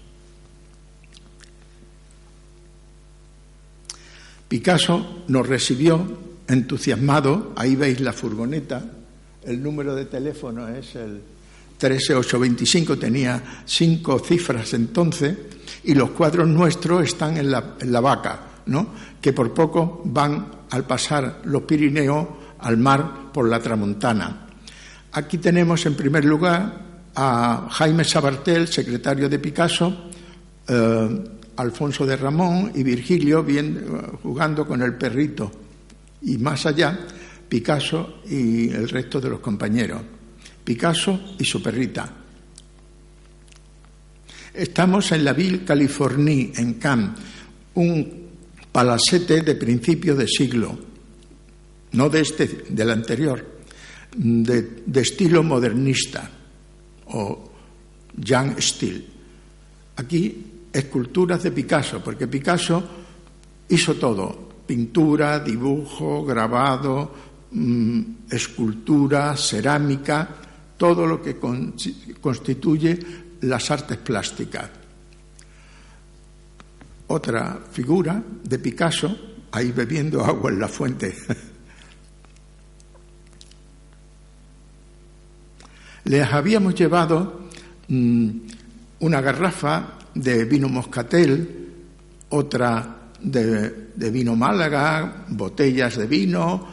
Picasso 4.54 5.24
nos 5.26 5.48
recibió 5.48 6.06
entusiasmado, 6.46 7.54
ahí 7.56 7.74
veis 7.74 7.98
la 7.98 8.12
furgoneta, 8.12 8.84
el 9.42 9.60
número 9.60 9.96
de 9.96 10.04
teléfono 10.04 10.68
es 10.68 10.94
el 10.94 11.20
13825, 11.76 12.96
tenía 12.96 13.42
cinco 13.64 14.20
cifras 14.20 14.72
entonces, 14.74 15.36
y 15.82 15.94
los 15.94 16.10
cuadros 16.10 16.46
nuestros 16.46 17.02
están 17.02 17.36
en 17.36 17.50
la, 17.50 18.00
vaca, 18.00 18.62
¿no? 18.66 18.94
que 19.20 19.32
por 19.32 19.52
poco 19.52 20.02
van 20.04 20.46
al 20.70 20.86
pasar 20.86 21.40
los 21.46 21.62
Pirineos 21.62 22.24
al 22.60 22.76
mar 22.76 23.32
por 23.32 23.48
la 23.48 23.58
Tramontana. 23.58 24.46
Aquí 25.10 25.38
tenemos 25.38 25.84
en 25.84 25.96
primer 25.96 26.24
lugar 26.24 26.80
a 27.16 27.66
Jaime 27.72 28.04
Sabartel, 28.04 28.68
secretario 28.68 29.28
de 29.28 29.40
Picasso, 29.40 30.10
eh, 30.68 31.24
Alfonso 31.56 32.06
de 32.06 32.16
Ramón 32.16 32.72
y 32.74 32.82
Virgilio 32.82 33.44
jugando 34.22 34.66
con 34.66 34.82
el 34.82 34.94
perrito. 34.94 35.50
Y 36.22 36.38
más 36.38 36.66
allá, 36.66 36.98
Picasso 37.48 38.20
y 38.26 38.70
el 38.70 38.88
resto 38.88 39.20
de 39.20 39.30
los 39.30 39.40
compañeros. 39.40 40.02
Picasso 40.64 41.34
y 41.38 41.44
su 41.44 41.62
perrita. 41.62 42.10
Estamos 44.54 45.12
en 45.12 45.24
la 45.24 45.32
Ville 45.32 45.64
Californie, 45.64 46.52
en 46.56 46.74
Cannes, 46.74 47.10
un 47.74 48.24
palacete 48.70 49.42
de 49.42 49.54
principio 49.56 50.14
de 50.14 50.26
siglo 50.28 50.94
no 51.94 52.10
de 52.10 52.20
este, 52.20 52.46
del 52.68 52.90
anterior, 52.90 53.44
de, 54.16 54.82
de 54.84 55.00
estilo 55.00 55.42
modernista 55.42 56.30
o 57.06 57.50
young 58.16 58.60
style. 58.60 59.04
Aquí 59.96 60.44
esculturas 60.74 61.42
de 61.42 61.52
Picasso, 61.52 62.02
porque 62.02 62.26
Picasso 62.26 62.82
hizo 63.68 63.94
todo, 63.94 64.50
pintura, 64.66 65.38
dibujo, 65.38 66.24
grabado, 66.24 67.14
mmm, 67.52 68.00
escultura, 68.28 69.36
cerámica, 69.36 70.28
todo 70.76 71.06
lo 71.06 71.22
que 71.22 71.36
con, 71.36 71.74
constituye 72.20 72.98
las 73.42 73.70
artes 73.70 73.98
plásticas. 73.98 74.68
Otra 77.06 77.60
figura 77.70 78.20
de 78.42 78.58
Picasso, 78.58 79.16
ahí 79.52 79.70
bebiendo 79.70 80.24
agua 80.26 80.50
en 80.50 80.58
la 80.58 80.68
fuente 80.68 81.14
Les 86.04 86.30
habíamos 86.30 86.74
llevado 86.74 87.48
mmm, 87.88 88.30
una 89.00 89.20
garrafa 89.22 89.98
de 90.14 90.44
vino 90.44 90.68
moscatel, 90.68 91.64
otra 92.30 93.10
de, 93.20 94.10
vino 94.10 94.36
Málaga, 94.36 95.26
botellas 95.28 95.96
de 95.96 96.06
vino, 96.06 96.66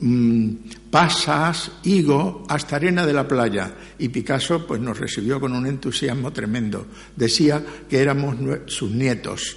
mmm, 0.00 0.50
pasas, 0.90 1.72
higo, 1.84 2.44
hasta 2.48 2.76
arena 2.76 3.04
de 3.04 3.12
la 3.12 3.26
playa. 3.26 3.74
Y 3.98 4.08
Picasso 4.08 4.66
pues, 4.66 4.80
nos 4.80 4.98
recibió 4.98 5.40
con 5.40 5.52
un 5.52 5.66
entusiasmo 5.66 6.32
tremendo. 6.32 6.86
Decía 7.14 7.64
que 7.88 7.98
éramos 7.98 8.36
sus 8.66 8.90
nietos. 8.90 9.56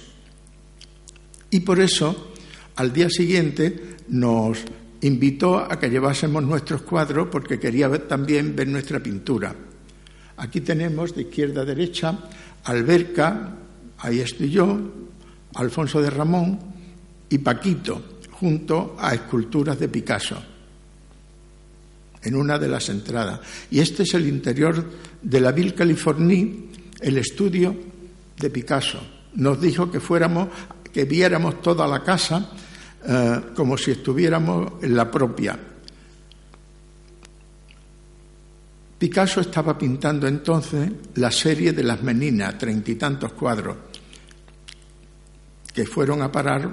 Y 1.50 1.60
por 1.60 1.80
eso, 1.80 2.32
al 2.76 2.92
día 2.92 3.10
siguiente, 3.10 3.96
nos 4.08 4.58
invitó 5.02 5.58
a 5.58 5.78
que 5.78 5.90
llevásemos 5.90 6.42
nuestros 6.42 6.82
cuadros 6.82 7.28
porque 7.30 7.58
quería 7.58 7.90
también 8.08 8.54
ver 8.56 8.68
nuestra 8.68 9.02
pintura. 9.02 9.54
Aquí 10.36 10.60
tenemos 10.60 11.14
de 11.14 11.22
izquierda 11.22 11.62
a 11.62 11.64
derecha 11.64 12.18
Alberca, 12.64 13.54
ahí 13.98 14.20
estoy 14.20 14.50
yo, 14.50 14.78
Alfonso 15.54 16.00
de 16.00 16.10
Ramón 16.10 16.58
y 17.28 17.38
Paquito, 17.38 18.18
junto 18.32 18.96
a 18.98 19.14
esculturas 19.14 19.78
de 19.78 19.88
Picasso, 19.88 20.42
en 22.22 22.36
una 22.36 22.58
de 22.58 22.68
las 22.68 22.88
entradas. 22.88 23.40
Y 23.70 23.80
este 23.80 24.04
es 24.04 24.14
el 24.14 24.26
interior 24.26 24.84
de 25.20 25.40
la 25.40 25.52
Ville 25.52 25.74
Californie, 25.74 26.68
el 27.00 27.18
estudio 27.18 27.74
de 28.38 28.50
Picasso. 28.50 29.00
Nos 29.34 29.60
dijo 29.60 29.90
que 29.90 30.00
fuéramos, 30.00 30.48
que 30.92 31.04
viéramos 31.04 31.62
toda 31.62 31.86
la 31.86 32.02
casa 32.02 32.50
eh, 33.04 33.40
como 33.54 33.76
si 33.76 33.90
estuviéramos 33.90 34.74
en 34.82 34.94
la 34.94 35.10
propia. 35.10 35.58
Picasso 39.02 39.40
estaba 39.40 39.76
pintando 39.76 40.28
entonces 40.28 40.88
la 41.16 41.32
serie 41.32 41.72
de 41.72 41.82
las 41.82 42.04
meninas, 42.04 42.56
treinta 42.56 42.92
y 42.92 42.94
tantos 42.94 43.32
cuadros, 43.32 43.76
que 45.74 45.84
fueron 45.84 46.22
a 46.22 46.30
parar 46.30 46.70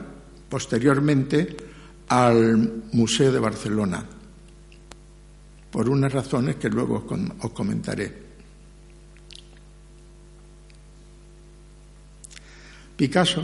posteriormente 0.47 1.57
al 2.07 2.83
Museo 2.91 3.31
de 3.31 3.39
Barcelona, 3.39 4.05
por 5.71 5.89
unas 5.89 6.13
razones 6.13 6.57
que 6.57 6.69
luego 6.69 7.03
os 7.39 7.51
comentaré. 7.51 8.13
Picasso, 12.95 13.41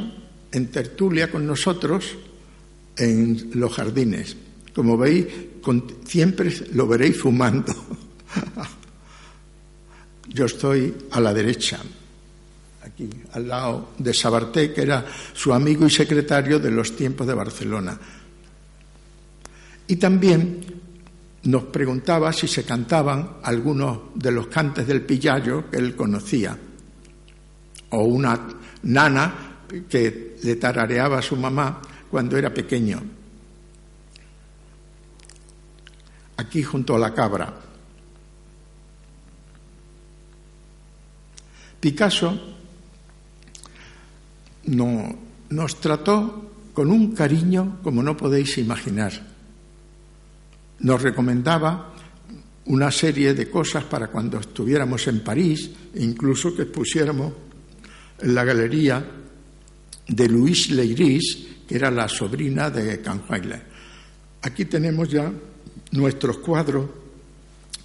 en 0.52 0.68
tertulia 0.68 1.32
con 1.32 1.48
nosotros, 1.48 2.16
en 2.96 3.50
los 3.56 3.74
jardines. 3.74 4.38
Como 4.76 4.96
veis, 4.96 5.26
siempre 6.06 6.54
lo 6.74 6.86
veréis 6.86 7.20
fumando. 7.20 7.74
Yo 10.30 10.46
estoy 10.46 11.08
a 11.12 11.20
la 11.20 11.34
derecha, 11.34 11.80
aquí, 12.84 13.10
al 13.34 13.48
lado 13.48 13.90
de 13.98 14.14
Sabarté, 14.14 14.74
que 14.74 14.82
era 14.82 15.06
su 15.34 15.54
amigo 15.54 15.86
y 15.86 15.90
secretario 15.90 16.60
de 16.60 16.72
los 16.72 16.96
tiempos 16.96 17.28
de 17.28 17.34
Barcelona. 17.34 17.98
Y 19.88 19.96
también 19.98 20.82
nos 21.44 21.64
preguntaba 21.66 22.34
si 22.34 22.48
se 22.48 22.64
cantaban 22.64 23.38
algunos 23.44 24.00
de 24.16 24.32
los 24.32 24.48
cantes 24.48 24.88
del 24.88 25.02
pillayo 25.02 25.70
que 25.70 25.78
él 25.78 25.96
conocía, 25.96 26.58
o 27.92 28.04
una 28.04 28.48
nana 28.84 29.58
que 29.88 30.38
le 30.44 30.56
tarareaba 30.56 31.20
a 31.20 31.22
su 31.22 31.36
mamá 31.36 31.82
cuando 32.10 32.38
era 32.38 32.54
pequeño, 32.54 33.02
aquí 36.38 36.64
junto 36.64 36.96
a 36.96 37.00
la 37.00 37.14
cabra. 37.14 37.65
Picasso 41.86 42.34
no, 44.66 45.20
nos 45.50 45.80
trató 45.80 46.72
con 46.74 46.90
un 46.90 47.14
cariño 47.14 47.78
como 47.84 48.02
no 48.02 48.18
podéis 48.18 48.58
imaginar. 48.58 49.14
Nos 50.80 51.00
recomendaba 51.00 51.94
una 52.66 52.90
serie 52.90 53.36
de 53.36 53.52
cosas 53.52 53.84
para 53.84 54.08
cuando 54.08 54.40
estuviéramos 54.40 55.06
en 55.06 55.24
París, 55.24 55.70
incluso 55.94 56.56
que 56.56 56.66
pusiéramos 56.66 57.32
en 58.18 58.34
la 58.34 58.44
galería 58.44 59.06
de 60.08 60.28
Louis 60.28 60.72
Leiris, 60.72 61.50
que 61.68 61.76
era 61.76 61.92
la 61.92 62.10
sobrina 62.10 62.72
de 62.72 63.00
Canjuaile. 63.00 63.62
Aquí 64.42 64.66
tenemos 64.66 65.08
ya 65.08 65.32
nuestros 65.92 66.40
cuadros 66.40 66.90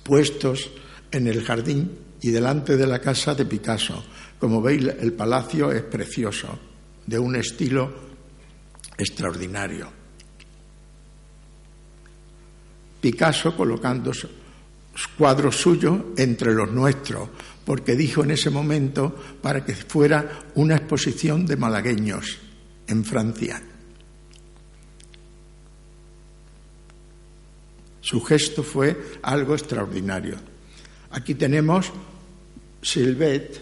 puestos 0.03 0.71
en 1.13 1.27
el 1.27 1.45
jardín 1.45 2.09
y 2.23 2.31
delante 2.31 2.77
de 2.77 2.87
la 2.87 3.01
casa 3.01 3.35
de 3.35 3.47
Picasso. 3.47 4.05
Como 4.39 4.61
veis, 4.61 4.87
el 5.01 5.13
palacio 5.13 5.71
es 5.73 5.83
precioso, 5.83 6.59
de 7.07 7.19
un 7.19 7.37
estilo 7.37 7.93
extraordinario. 8.97 9.91
Picasso 13.01 13.57
colocando 13.57 14.13
cuadros 15.17 15.57
suyos 15.57 15.99
entre 16.17 16.53
los 16.53 16.71
nuestros, 16.71 17.29
porque 17.65 17.97
dijo 17.97 18.23
en 18.23 18.33
ese 18.33 18.51
momento 18.51 19.15
para 19.41 19.65
que 19.65 19.75
fuera 19.75 20.51
una 20.55 20.77
exposición 20.77 21.47
de 21.47 21.57
malagueños 21.57 22.39
en 22.87 23.05
Francia. 23.05 23.63
Su 28.01 28.21
gesto 28.23 28.63
fue 28.63 29.19
algo 29.23 29.55
extraordinario. 29.55 30.37
Aquí 31.11 31.35
tenemos 31.35 31.93
Silvet 32.83 33.61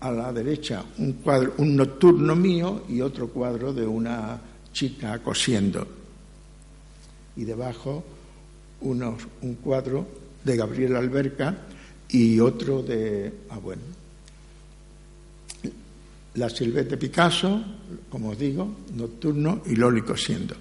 a 0.00 0.10
la 0.10 0.32
derecha, 0.32 0.84
un 0.98 1.12
cuadro, 1.14 1.54
un 1.58 1.76
nocturno 1.76 2.34
mío 2.34 2.84
y 2.88 3.00
otro 3.00 3.28
cuadro 3.28 3.72
de 3.72 3.86
una 3.86 4.40
chica 4.72 5.18
cosiendo. 5.20 5.86
Y 7.36 7.44
debajo 7.44 8.04
un 8.80 9.54
cuadro 9.62 10.06
de 10.42 10.56
Gabriel 10.56 10.96
Alberca 10.96 11.56
y 12.08 12.40
otro 12.40 12.82
de, 12.82 13.32
ah 13.50 13.58
bueno, 13.58 13.82
la 16.34 16.48
Silvete 16.48 16.96
Picasso, 16.96 17.62
como 18.08 18.30
os 18.30 18.38
digo, 18.38 18.76
nocturno 18.94 19.62
y 19.66 19.76
Loli 19.76 20.02
cosiendo. 20.02 20.54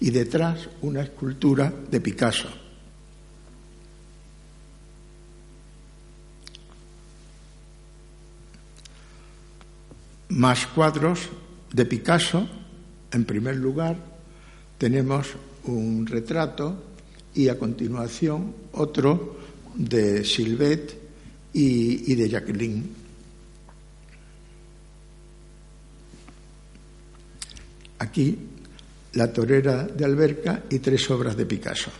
Y 0.00 0.10
detrás 0.10 0.68
una 0.82 1.02
escultura 1.02 1.72
de 1.90 2.00
Picasso. 2.00 2.48
Más 10.32 10.66
cuadros 10.66 11.28
de 11.72 11.84
Picasso. 11.84 12.48
En 13.12 13.26
primer 13.26 13.56
lugar, 13.56 13.98
tenemos 14.78 15.28
un 15.64 16.06
retrato 16.06 16.82
y 17.34 17.48
a 17.48 17.58
continuación 17.58 18.54
otro 18.72 19.36
de 19.74 20.24
Silvet 20.24 20.98
y, 21.52 22.14
de 22.14 22.28
Jacqueline. 22.30 22.94
Aquí 27.98 28.38
la 29.12 29.30
torera 29.30 29.84
de 29.84 30.04
Alberca 30.06 30.62
y 30.70 30.78
tres 30.78 31.10
obras 31.10 31.36
de 31.36 31.44
Picasso. 31.44 31.90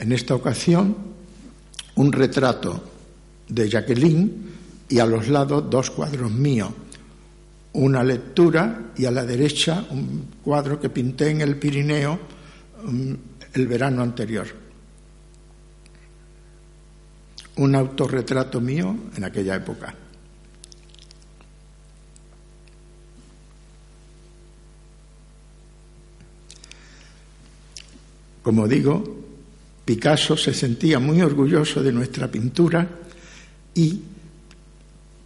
En 0.00 0.10
esta 0.10 0.34
ocasión, 0.34 0.96
un 1.94 2.12
retrato 2.12 2.95
de 3.48 3.68
Jacqueline 3.68 4.32
y 4.88 4.98
a 4.98 5.06
los 5.06 5.28
lados 5.28 5.68
dos 5.70 5.90
cuadros 5.90 6.30
míos 6.30 6.70
una 7.76 8.02
lectura 8.02 8.92
y 8.96 9.04
a 9.04 9.10
la 9.10 9.24
derecha 9.24 9.84
un 9.90 10.28
cuadro 10.42 10.80
que 10.80 10.88
pinté 10.88 11.28
en 11.30 11.42
el 11.42 11.56
Pirineo 11.56 12.18
mm, 12.84 13.12
el 13.52 13.66
verano 13.66 14.02
anterior. 14.02 14.46
Un 17.56 17.74
autorretrato 17.74 18.60
mío 18.60 18.96
en 19.16 19.24
aquella 19.24 19.56
época. 19.56 19.94
Como 28.42 28.68
digo, 28.68 29.04
Picasso 29.84 30.36
se 30.36 30.54
sentía 30.54 30.98
muy 30.98 31.20
orgulloso 31.20 31.82
de 31.82 31.92
nuestra 31.92 32.30
pintura 32.30 32.88
y 33.76 34.02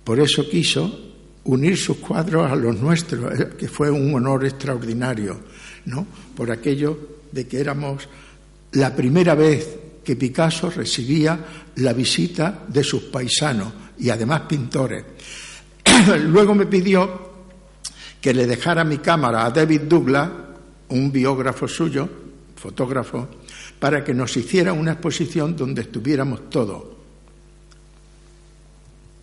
por 0.04 0.18
eso 0.18 0.48
quiso 0.48 1.12
unir 1.44 1.76
sus 1.76 1.98
cuadros 1.98 2.50
a 2.50 2.56
los 2.56 2.78
nuestros, 2.78 3.38
eh, 3.38 3.50
que 3.56 3.68
fue 3.68 3.90
un 3.90 4.12
honor 4.14 4.44
extraordinario, 4.44 5.40
¿no? 5.86 6.06
Por 6.36 6.50
aquello 6.50 6.98
de 7.32 7.46
que 7.46 7.60
éramos 7.60 8.08
la 8.72 8.94
primera 8.94 9.34
vez 9.34 9.78
que 10.04 10.16
Picasso 10.16 10.70
recibía 10.70 11.38
la 11.76 11.92
visita 11.92 12.64
de 12.66 12.82
sus 12.82 13.04
paisanos 13.04 13.72
y 13.98 14.10
además 14.10 14.42
pintores. 14.42 15.04
Luego 16.24 16.54
me 16.54 16.66
pidió 16.66 17.30
que 18.20 18.34
le 18.34 18.46
dejara 18.46 18.84
mi 18.84 18.98
cámara 18.98 19.46
a 19.46 19.50
David 19.50 19.82
Douglas, 19.82 20.28
un 20.88 21.12
biógrafo 21.12 21.68
suyo, 21.68 22.08
fotógrafo, 22.56 23.28
para 23.78 24.04
que 24.04 24.12
nos 24.12 24.36
hiciera 24.36 24.72
una 24.72 24.92
exposición 24.92 25.56
donde 25.56 25.82
estuviéramos 25.82 26.50
todos. 26.50 26.99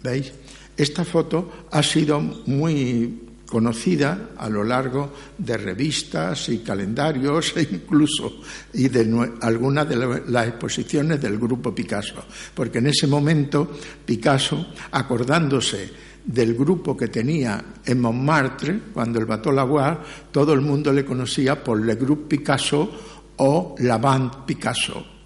¿Veis? 0.04 0.32
Esta 0.76 1.04
foto 1.04 1.68
ha 1.72 1.82
sido 1.82 2.22
muy 2.22 3.28
conocida 3.48 4.32
a 4.38 4.50
lo 4.50 4.64
largo 4.64 5.12
de 5.38 5.58
revistas 5.58 6.50
y 6.50 6.60
calendarios 6.60 7.54
e 7.58 7.68
incluso 7.72 8.42
y 8.74 8.90
de 8.90 9.32
algunas 9.42 9.88
de 9.90 10.22
las 10.28 10.48
exposiciones 10.48 11.20
del 11.20 11.40
grupo 11.40 11.74
Picasso, 11.74 12.26
porque 12.54 12.78
en 12.80 12.88
ese 12.88 13.08
momento 13.08 13.72
Picasso, 14.06 14.68
acordándose 14.92 15.90
del 16.24 16.56
grupo 16.56 16.96
que 16.96 17.08
tenía 17.08 17.64
en 17.86 18.02
Montmartre, 18.02 18.82
cuando 18.94 19.18
el 19.18 19.26
Bateau 19.26 19.54
Lavoir, 19.54 20.04
todo 20.30 20.54
el 20.54 20.60
mundo 20.60 20.92
le 20.92 21.06
conocía 21.06 21.64
por 21.64 21.82
Le 21.82 21.96
Groupe 21.96 22.38
Picasso 22.38 22.92
o 23.38 23.76
La 23.80 23.98
Bande 23.98 24.40
Picasso. 24.46 25.17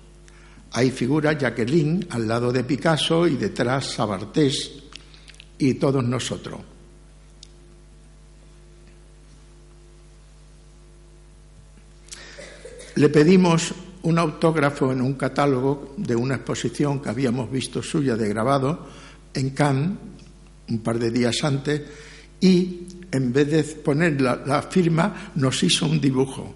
Ahí 0.73 0.91
figura 0.91 1.37
Jacqueline 1.37 2.07
al 2.11 2.27
lado 2.27 2.51
de 2.51 2.63
Picasso 2.63 3.27
y 3.27 3.35
detrás 3.35 3.91
Sabartés 3.91 4.71
y 5.57 5.73
todos 5.73 6.03
nosotros. 6.03 6.61
Le 12.95 13.09
pedimos 13.09 13.73
un 14.03 14.17
autógrafo 14.17 14.91
en 14.91 15.01
un 15.01 15.13
catálogo 15.13 15.93
de 15.97 16.15
una 16.15 16.35
exposición 16.35 17.01
que 17.01 17.09
habíamos 17.09 17.51
visto 17.51 17.83
suya 17.83 18.15
de 18.15 18.29
grabado 18.29 18.87
en 19.33 19.51
Cannes 19.51 19.97
un 20.69 20.79
par 20.79 20.99
de 20.99 21.11
días 21.11 21.43
antes 21.43 21.81
y 22.39 22.87
en 23.11 23.33
vez 23.33 23.51
de 23.51 23.63
poner 23.63 24.19
la, 24.21 24.41
la 24.45 24.61
firma 24.63 25.31
nos 25.35 25.61
hizo 25.63 25.85
un 25.85 25.99
dibujo. 25.99 26.55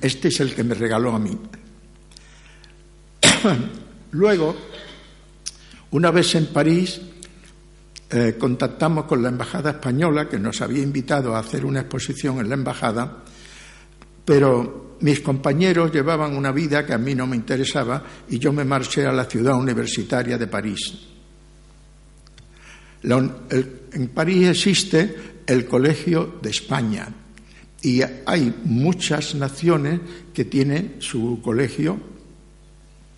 Este 0.00 0.28
es 0.28 0.40
el 0.40 0.54
que 0.54 0.64
me 0.64 0.74
regaló 0.74 1.12
a 1.12 1.18
mí. 1.18 1.38
Luego, 4.12 4.54
una 5.92 6.10
vez 6.10 6.34
en 6.34 6.46
París, 6.46 7.00
eh, 8.10 8.36
contactamos 8.38 9.04
con 9.06 9.22
la 9.22 9.28
Embajada 9.28 9.70
Española, 9.70 10.28
que 10.28 10.38
nos 10.38 10.60
había 10.60 10.82
invitado 10.82 11.34
a 11.34 11.40
hacer 11.40 11.64
una 11.64 11.80
exposición 11.80 12.40
en 12.40 12.48
la 12.48 12.54
Embajada, 12.54 13.22
pero 14.24 14.96
mis 15.00 15.20
compañeros 15.20 15.92
llevaban 15.92 16.36
una 16.36 16.52
vida 16.52 16.86
que 16.86 16.92
a 16.92 16.98
mí 16.98 17.14
no 17.14 17.26
me 17.26 17.36
interesaba 17.36 18.04
y 18.28 18.38
yo 18.38 18.52
me 18.52 18.64
marché 18.64 19.06
a 19.06 19.12
la 19.12 19.24
ciudad 19.24 19.54
universitaria 19.54 20.38
de 20.38 20.46
París. 20.46 20.98
en 23.02 24.08
París 24.14 24.48
existe 24.48 25.16
el 25.44 25.66
Colegio 25.66 26.38
de 26.40 26.50
España 26.50 27.08
y 27.82 28.00
hay 28.00 28.54
muchas 28.64 29.34
naciones 29.34 30.00
que 30.32 30.44
tienen 30.44 30.96
su 31.00 31.40
colegio 31.42 32.11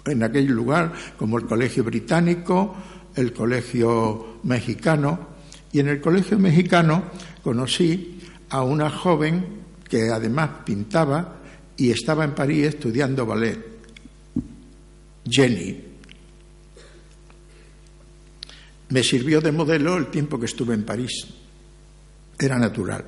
en 0.05 0.23
aquel 0.23 0.47
lugar, 0.47 0.93
como 1.17 1.39
el 1.39 1.47
Colegio 1.47 1.85
Británico, 1.85 2.75
el 3.17 3.33
colegio 3.33 4.39
mexicano 4.43 5.35
y 5.73 5.81
en 5.81 5.89
el 5.89 6.01
colegio 6.01 6.39
mexicano 6.39 7.05
conocí 7.43 8.21
a 8.51 8.63
una 8.63 8.91
joven 8.91 9.45
que 9.89 10.11
además 10.11 10.51
pintaba 10.65 11.41
y 11.77 11.91
estaba 11.91 12.25
en 12.25 12.35
París 12.35 12.67
estudiando 12.67 13.27
ballet, 13.27 13.59
Jenny. 15.29 15.83
Me 18.91 19.03
sirvió 19.03 19.41
de 19.41 19.51
modelo 19.51 19.97
el 19.97 20.07
tiempo 20.09 20.39
que 20.39 20.47
estuve 20.47 20.75
en 20.75 20.85
París. 20.85 21.27
Era 22.39 22.59
natural. 22.59 23.05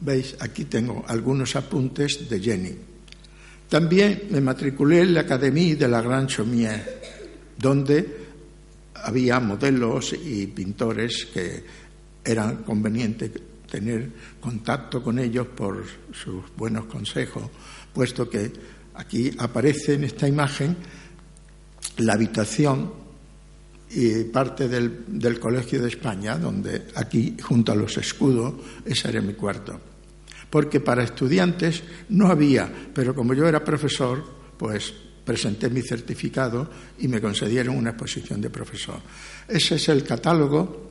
Veis, 0.00 0.36
aquí 0.40 0.64
tengo 0.64 1.04
algunos 1.06 1.54
apuntes 1.54 2.28
de 2.28 2.40
Jenny. 2.40 2.76
También 3.68 4.28
me 4.30 4.40
matriculé 4.40 5.02
en 5.02 5.14
la 5.14 5.20
Académie 5.20 5.76
de 5.76 5.88
la 5.88 6.00
Grande 6.00 6.32
Chaumière, 6.32 7.00
donde 7.58 8.16
había 8.94 9.38
modelos 9.40 10.14
y 10.14 10.46
pintores 10.46 11.28
que 11.32 11.64
eran 12.24 12.62
conveniente 12.64 13.30
tener 13.70 14.10
contacto 14.40 15.02
con 15.02 15.18
ellos 15.18 15.48
por 15.48 15.84
sus 16.12 16.44
buenos 16.56 16.86
consejos, 16.86 17.44
puesto 17.92 18.28
que 18.28 18.50
aquí 18.94 19.30
aparece 19.38 19.94
en 19.94 20.04
esta 20.04 20.26
imagen 20.26 20.74
la 21.98 22.14
habitación 22.14 22.90
y 23.90 24.24
parte 24.24 24.68
del, 24.68 25.04
del, 25.08 25.38
Colegio 25.38 25.80
de 25.80 25.88
España, 25.88 26.38
donde 26.38 26.88
aquí, 26.94 27.36
junto 27.42 27.72
a 27.72 27.76
los 27.76 27.96
escudos, 27.96 28.54
ese 28.84 29.08
era 29.08 29.20
mi 29.20 29.32
cuarto. 29.32 29.80
Porque 30.50 30.80
para 30.80 31.04
estudiantes 31.04 31.82
no 32.08 32.28
había, 32.28 32.70
pero 32.94 33.14
como 33.14 33.34
yo 33.34 33.46
era 33.46 33.62
profesor, 33.62 34.24
pues 34.56 34.92
presenté 35.24 35.68
mi 35.68 35.82
certificado 35.82 36.70
y 36.98 37.08
me 37.08 37.20
concedieron 37.20 37.76
una 37.76 37.90
exposición 37.90 38.40
de 38.40 38.48
profesor. 38.48 39.00
Ese 39.46 39.74
es 39.74 39.88
el 39.90 40.02
catálogo, 40.02 40.90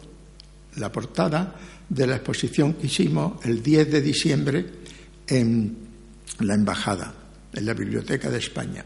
la 0.75 0.91
portada 0.91 1.55
de 1.89 2.05
la 2.05 2.17
exposición 2.17 2.73
que 2.73 2.85
hicimos 2.85 3.43
el 3.45 3.63
10 3.63 3.91
de 3.91 4.01
diciembre 4.01 4.65
en 5.27 5.77
la 6.39 6.53
embajada. 6.53 7.13
en 7.53 7.65
la 7.65 7.73
Biblioteca 7.73 8.29
de 8.29 8.37
España. 8.37 8.85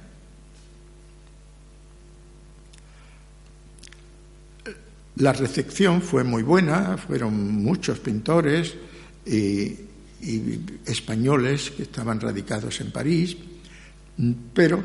La 5.17 5.33
recepción 5.33 6.01
fue 6.01 6.23
muy 6.23 6.41
buena, 6.41 6.97
fueron 6.97 7.61
muchos 7.61 7.99
pintores 7.99 8.75
y, 9.25 9.75
españoles 10.85 11.71
que 11.71 11.83
estaban 11.83 12.19
radicados 12.19 12.79
en 12.81 12.91
París, 12.91 13.35
pero 14.53 14.83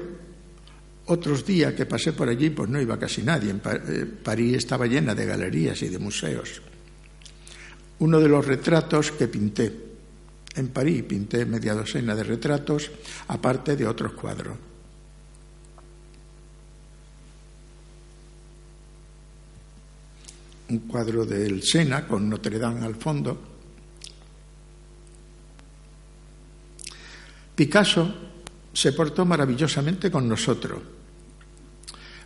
otros 1.06 1.44
días 1.44 1.74
que 1.74 1.86
pasé 1.86 2.12
por 2.12 2.28
allí, 2.28 2.50
pues 2.50 2.68
no 2.68 2.80
iba 2.80 2.98
casi 2.98 3.22
nadie. 3.22 3.54
Eh, 3.54 4.06
París 4.22 4.56
estaba 4.56 4.86
llena 4.86 5.14
de 5.14 5.26
galerías 5.26 5.80
y 5.82 5.88
de 5.88 5.98
museos. 5.98 6.62
Uno 7.98 8.20
de 8.20 8.28
los 8.28 8.44
retratos 8.44 9.12
que 9.12 9.28
pinté 9.28 9.72
en 10.54 10.68
París, 10.68 11.02
pinté 11.04 11.44
media 11.44 11.74
docena 11.74 12.14
de 12.14 12.24
retratos, 12.24 12.90
aparte 13.28 13.76
de 13.76 13.86
otros 13.86 14.12
cuadros. 14.12 14.56
un 20.68 20.78
cuadro 20.80 21.24
del 21.24 21.62
Sena 21.62 22.06
con 22.06 22.28
Notre 22.28 22.58
Dame 22.58 22.84
al 22.84 22.96
fondo. 22.96 23.55
Picasso 27.56 28.14
se 28.72 28.92
portó 28.92 29.24
maravillosamente 29.24 30.10
con 30.10 30.28
nosotros. 30.28 30.80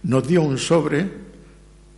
Nos 0.02 0.28
dio 0.28 0.42
un 0.42 0.58
sobre 0.58 1.08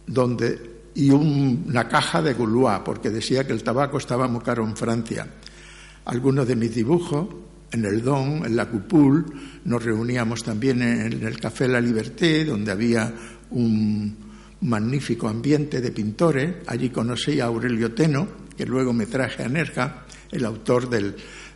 donde 0.07 0.71
y 0.95 1.11
una 1.11 1.89
caja 1.89 2.21
de 2.21 2.35
Goulois, 2.35 2.81
porque 2.85 3.11
decía 3.11 3.47
que 3.47 3.53
el 3.55 3.63
tabaco 3.63 3.97
estaba 3.97 4.29
muy 4.29 4.43
caro 4.43 4.63
en 4.63 4.77
Francia. 4.77 5.27
Algunos 6.05 6.47
de 6.47 6.55
mis 6.55 6.75
dibujos, 6.75 7.29
en 7.71 7.87
el 7.87 8.03
Don, 8.03 8.45
en 8.45 8.55
la 8.55 8.69
Cupul, 8.69 9.25
nos 9.65 9.83
reuníamos 9.83 10.43
también 10.43 10.83
en 10.83 11.27
el 11.27 11.41
Café 11.41 11.67
La 11.67 11.81
Liberté, 11.81 12.45
donde 12.45 12.71
había 12.71 13.11
un, 13.51 14.17
magnífico 14.63 15.29
ambiente 15.29 15.81
de 15.81 15.91
pintores. 15.91 16.57
Allí 16.67 16.91
conocí 16.91 17.41
a 17.41 17.47
Aurelio 17.47 17.93
Teno, 17.93 18.29
que 18.57 18.67
luego 18.67 18.93
me 18.93 19.07
traje 19.07 19.43
a 19.43 19.49
Nerja, 19.49 20.05
el 20.31 20.45
autor 20.45 20.89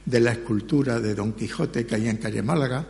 de 0.06 0.20
la 0.20 0.32
escultura 0.32 0.98
de 1.00 1.14
Don 1.14 1.32
Quijote 1.34 1.84
que 1.84 1.96
hay 1.96 2.08
en 2.08 2.16
calle 2.16 2.42
Málaga, 2.42 2.86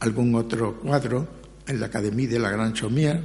algún 0.00 0.34
otro 0.34 0.78
cuadro 0.80 1.26
en 1.66 1.78
la 1.80 1.86
Academia 1.86 2.28
de 2.28 2.38
la 2.38 2.50
Gran 2.50 2.74
Chaumière. 2.74 3.22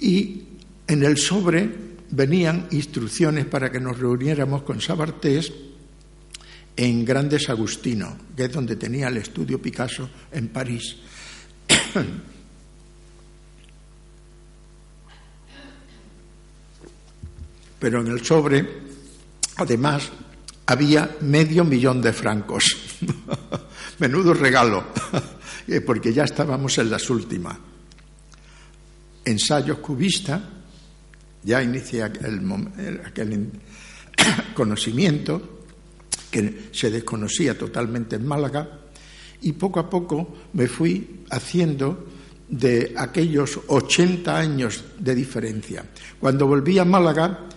Y 0.00 0.44
en 0.86 1.02
el 1.02 1.16
sobre 1.16 1.68
venían 2.10 2.68
instrucciones 2.70 3.46
para 3.46 3.72
que 3.72 3.80
nos 3.80 3.98
reuniéramos 3.98 4.62
con 4.62 4.80
Sabartés 4.80 5.52
en 6.76 7.04
Grandes 7.04 7.48
Agustino, 7.48 8.16
que 8.36 8.44
es 8.44 8.52
donde 8.52 8.76
tenía 8.76 9.08
el 9.08 9.16
estudio 9.16 9.60
Picasso 9.60 10.08
en 10.30 10.48
París. 10.48 10.96
pero 17.78 18.00
en 18.00 18.08
el 18.08 18.24
sobre, 18.24 18.66
además, 19.56 20.10
había 20.68 21.16
medio 21.22 21.64
millón 21.64 22.02
de 22.02 22.12
francos. 22.12 22.76
Menudo 23.98 24.34
regalo, 24.34 24.84
porque 25.86 26.12
ya 26.12 26.24
estábamos 26.24 26.76
en 26.76 26.90
las 26.90 27.08
últimas. 27.08 27.56
Ensayos 29.24 29.78
cubistas, 29.78 30.42
ya 31.42 31.62
inicié 31.62 32.02
aquel, 32.02 32.42
conocimiento 34.54 35.64
que 36.30 36.68
se 36.70 36.90
desconocía 36.90 37.56
totalmente 37.56 38.16
en 38.16 38.26
Málaga, 38.26 38.68
y 39.40 39.52
poco 39.52 39.80
a 39.80 39.88
poco 39.88 40.36
me 40.52 40.68
fui 40.68 41.24
haciendo 41.30 42.08
de 42.46 42.92
aquellos 42.94 43.58
80 43.68 44.36
años 44.36 44.84
de 44.98 45.14
diferencia. 45.14 45.82
Cuando 46.20 46.46
volví 46.46 46.78
a 46.78 46.84
Málaga, 46.84 47.48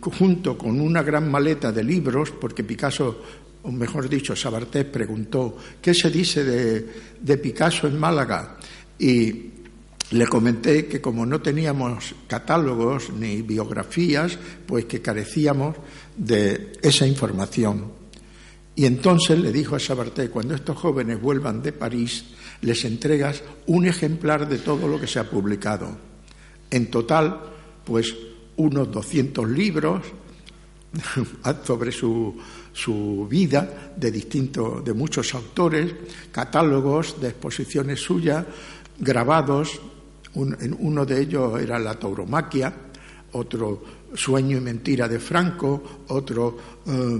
junto 0.00 0.56
con 0.56 0.80
una 0.80 1.02
gran 1.02 1.30
maleta 1.30 1.72
de 1.72 1.82
libros, 1.82 2.30
porque 2.30 2.62
Picasso, 2.62 3.22
o 3.62 3.72
mejor 3.72 4.08
dicho, 4.08 4.36
Sabartés 4.36 4.84
preguntó, 4.84 5.56
¿qué 5.82 5.92
se 5.92 6.10
dice 6.10 6.44
de, 6.44 7.38
Picasso 7.38 7.88
en 7.88 7.98
Málaga? 7.98 8.56
Y 8.98 9.50
le 10.10 10.26
comenté 10.26 10.86
que 10.86 11.00
como 11.00 11.26
no 11.26 11.40
teníamos 11.40 12.14
catálogos 12.26 13.10
ni 13.10 13.42
biografías, 13.42 14.38
pues 14.66 14.84
que 14.84 15.02
carecíamos 15.02 15.76
de 16.16 16.72
esa 16.80 17.06
información. 17.06 17.98
Y 18.76 18.86
entonces 18.86 19.40
le 19.40 19.50
dijo 19.50 19.74
a 19.74 19.80
Sabarté, 19.80 20.30
cuando 20.30 20.54
estos 20.54 20.76
jóvenes 20.76 21.20
vuelvan 21.20 21.60
de 21.62 21.72
París, 21.72 22.26
les 22.62 22.84
entregas 22.84 23.42
un 23.66 23.86
ejemplar 23.86 24.48
de 24.48 24.58
todo 24.58 24.86
lo 24.86 25.00
que 25.00 25.08
se 25.08 25.18
ha 25.18 25.28
publicado. 25.28 25.98
En 26.70 26.88
total, 26.90 27.40
pues 27.84 28.14
unos 28.58 28.92
200 28.92 29.48
libros 29.48 30.02
sobre 31.64 31.90
su, 31.90 32.36
su 32.72 33.26
vida 33.28 33.92
de 33.96 34.10
distintos, 34.10 34.84
de 34.84 34.92
muchos 34.92 35.34
autores, 35.34 35.92
catálogos 36.30 37.20
de 37.20 37.28
exposiciones 37.28 38.00
suyas, 38.00 38.44
grabados. 38.98 39.80
uno 40.34 41.04
de 41.04 41.20
ellos 41.20 41.60
era 41.60 41.78
la 41.78 41.94
tauromaquia, 41.98 42.72
otro 43.32 43.98
Sueño 44.14 44.56
y 44.56 44.60
mentira 44.60 45.06
de 45.06 45.18
Franco, 45.18 46.04
otro 46.08 46.56
eh, 46.86 47.18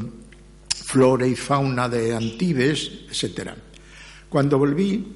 Flora 0.84 1.26
y 1.26 1.36
fauna 1.36 1.86
de 1.86 2.14
Antibes, 2.14 3.04
etc. 3.10 3.50
Cuando 4.28 4.58
volví, 4.58 5.06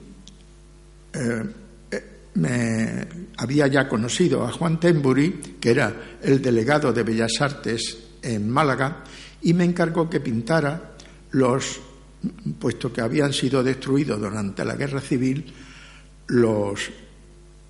eh, 1.15 1.43
me 2.35 3.07
había 3.37 3.67
ya 3.67 3.89
conocido 3.89 4.45
a 4.45 4.53
Juan 4.53 4.81
Tembury, 4.81 5.57
que 5.61 5.71
era 5.71 6.19
el 6.23 6.41
delegado 6.41 6.93
de 6.93 7.03
Bellas 7.03 7.41
Artes 7.41 7.99
en 8.23 8.49
Málaga, 8.49 9.05
y 9.43 9.53
me 9.55 9.65
encargó 9.65 10.09
que 10.09 10.21
pintara 10.21 10.95
los, 11.33 11.81
puesto 12.59 12.93
que 12.93 13.01
habían 13.01 13.33
sido 13.33 13.63
destruidos 13.63 14.21
durante 14.21 14.65
la 14.65 14.77
guerra 14.77 15.01
civil, 15.01 15.53
los 16.29 16.91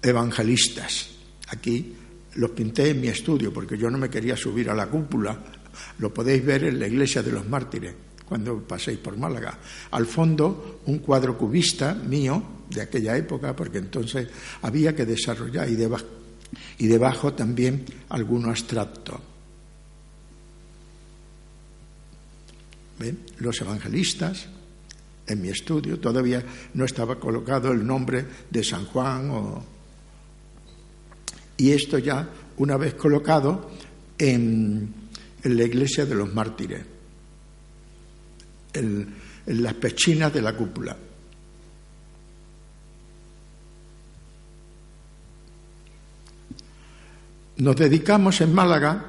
evangelistas. 0.02 1.08
Aquí 1.48 1.94
los 2.34 2.50
pinté 2.50 2.90
en 2.90 3.00
mi 3.00 3.08
estudio, 3.08 3.52
porque 3.52 3.76
yo 3.76 3.90
no 3.90 3.98
me 3.98 4.10
quería 4.10 4.36
subir 4.36 4.70
a 4.70 4.74
la 4.74 4.86
cúpula. 4.86 5.38
Lo 5.98 6.12
podéis 6.12 6.44
ver 6.44 6.64
en 6.64 6.78
la 6.78 6.86
iglesia 6.86 7.22
de 7.22 7.32
los 7.32 7.48
mártires 7.48 7.94
cuando 8.32 8.62
paséis 8.66 8.96
por 8.96 9.14
Málaga. 9.18 9.58
Al 9.90 10.06
fondo, 10.06 10.80
un 10.86 11.00
cuadro 11.00 11.36
cubista 11.36 11.92
mío 11.92 12.64
de 12.70 12.80
aquella 12.80 13.14
época, 13.14 13.54
porque 13.54 13.76
entonces 13.76 14.26
había 14.62 14.96
que 14.96 15.04
desarrollar, 15.04 15.68
y 15.68 16.86
debajo, 16.86 17.34
también 17.34 17.84
alguno 18.08 18.48
abstracto. 18.48 19.20
¿Ven? 22.98 23.18
Los 23.36 23.60
evangelistas, 23.60 24.46
en 25.26 25.42
mi 25.42 25.50
estudio, 25.50 26.00
todavía 26.00 26.42
no 26.72 26.86
estaba 26.86 27.20
colocado 27.20 27.70
el 27.70 27.86
nombre 27.86 28.24
de 28.48 28.64
San 28.64 28.86
Juan 28.86 29.30
Y 31.58 31.70
esto 31.70 31.98
ya, 31.98 32.26
una 32.56 32.78
vez 32.78 32.94
colocado, 32.94 33.70
en 34.16 34.94
la 35.42 35.64
iglesia 35.64 36.06
de 36.06 36.14
los 36.14 36.32
mártires 36.32 36.91
en, 38.72 39.14
las 39.46 39.74
pechinas 39.74 40.32
de 40.32 40.42
la 40.42 40.54
cúpula. 40.54 40.96
Nos 47.56 47.76
dedicamos 47.76 48.40
en 48.40 48.54
Málaga 48.54 49.06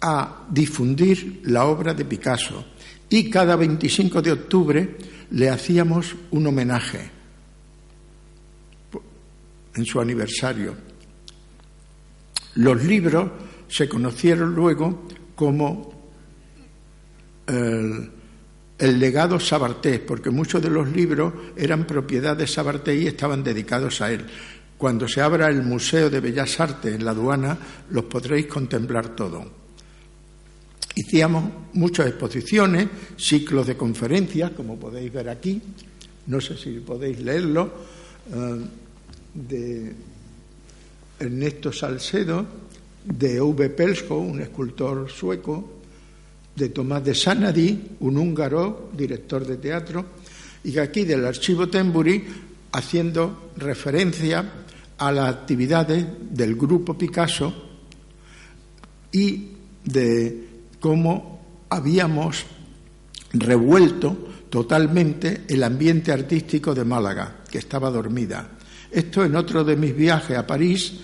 a 0.00 0.46
difundir 0.50 1.40
la 1.44 1.64
obra 1.64 1.94
de 1.94 2.04
Picasso 2.04 2.64
y 3.08 3.30
cada 3.30 3.56
25 3.56 4.22
de 4.22 4.32
octubre 4.32 4.96
le 5.30 5.48
hacíamos 5.50 6.14
un 6.30 6.46
homenaje 6.46 7.10
en 9.74 9.84
su 9.84 10.00
aniversario. 10.00 10.76
Los 12.56 12.84
libros 12.84 13.30
se 13.68 13.88
conocieron 13.88 14.54
luego 14.54 15.06
como 15.34 15.92
el, 17.46 18.10
el 18.78 18.98
legado 18.98 19.40
Sabartés, 19.40 19.98
porque 20.00 20.30
muchos 20.30 20.62
de 20.62 20.70
los 20.70 20.88
libros 20.88 21.34
eran 21.56 21.86
propiedad 21.86 22.36
de 22.36 22.46
Sabartés 22.46 23.02
y 23.02 23.06
estaban 23.08 23.42
dedicados 23.42 24.00
a 24.00 24.12
él. 24.12 24.24
Cuando 24.76 25.08
se 25.08 25.20
abra 25.20 25.48
el 25.48 25.62
Museo 25.62 26.08
de 26.08 26.20
Bellas 26.20 26.60
Artes 26.60 26.94
en 26.94 27.04
la 27.04 27.10
aduana, 27.10 27.58
los 27.90 28.04
podréis 28.04 28.46
contemplar 28.46 29.16
todo. 29.16 29.44
Hicíamos 30.94 31.44
muchas 31.72 32.06
exposiciones, 32.06 32.88
ciclos 33.16 33.66
de 33.66 33.76
conferencias, 33.76 34.52
como 34.52 34.78
podéis 34.78 35.12
ver 35.12 35.28
aquí, 35.28 35.60
no 36.26 36.40
sé 36.40 36.56
si 36.56 36.78
podéis 36.78 37.20
leerlo, 37.20 37.72
eh, 38.32 38.60
de 39.34 39.92
Ernesto 41.18 41.72
Salcedo, 41.72 42.46
de 43.04 43.40
V. 43.40 43.70
Pelsko, 43.70 44.18
un 44.18 44.40
escultor 44.40 45.10
sueco, 45.10 45.77
de 46.58 46.70
Tomás 46.70 47.04
de 47.04 47.14
Sanadi, 47.14 47.96
un 48.00 48.18
húngaro, 48.18 48.90
director 48.92 49.46
de 49.46 49.56
teatro, 49.58 50.04
y 50.64 50.76
aquí 50.78 51.04
del 51.04 51.24
archivo 51.24 51.68
Temburi, 51.68 52.24
haciendo 52.72 53.52
referencia 53.56 54.44
a 54.98 55.12
las 55.12 55.28
actividades 55.28 56.04
del 56.30 56.56
grupo 56.56 56.98
Picasso 56.98 57.54
y 59.12 59.50
de 59.84 60.48
cómo 60.80 61.64
habíamos 61.70 62.44
revuelto 63.32 64.28
totalmente 64.50 65.44
el 65.48 65.62
ambiente 65.62 66.10
artístico 66.10 66.74
de 66.74 66.84
Málaga, 66.84 67.44
que 67.48 67.58
estaba 67.58 67.90
dormida. 67.90 68.50
Esto 68.90 69.24
en 69.24 69.36
otro 69.36 69.62
de 69.62 69.76
mis 69.76 69.94
viajes 69.94 70.36
a 70.36 70.46
París 70.46 70.94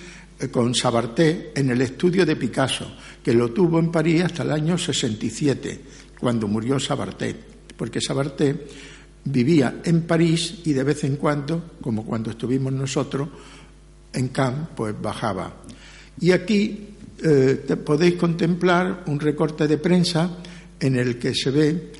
eh, 0.40 0.48
con 0.48 0.74
Sabarté 0.74 1.52
en 1.54 1.70
el 1.70 1.80
estudio 1.82 2.26
de 2.26 2.34
Picasso, 2.34 2.90
que 3.24 3.32
lo 3.32 3.50
tuvo 3.52 3.78
en 3.78 3.90
París 3.90 4.22
hasta 4.22 4.42
el 4.42 4.52
año 4.52 4.76
67, 4.76 5.80
cuando 6.20 6.46
murió 6.46 6.78
Sabarté, 6.78 7.34
porque 7.74 8.00
Sabarté 8.00 8.66
vivía 9.24 9.80
en 9.82 10.02
París 10.02 10.60
y 10.64 10.74
de 10.74 10.84
vez 10.84 11.04
en 11.04 11.16
cuando, 11.16 11.72
como 11.80 12.04
cuando 12.04 12.30
estuvimos 12.30 12.72
nosotros 12.74 13.30
en 14.12 14.28
Cannes, 14.28 14.68
pues 14.76 14.94
bajaba. 15.00 15.62
Y 16.20 16.32
aquí 16.32 16.88
eh, 17.22 17.64
podéis 17.82 18.16
contemplar 18.16 19.04
un 19.06 19.18
recorte 19.18 19.66
de 19.66 19.78
prensa 19.78 20.38
en 20.78 20.96
el 20.96 21.18
que 21.18 21.34
se 21.34 21.50
ve 21.50 21.92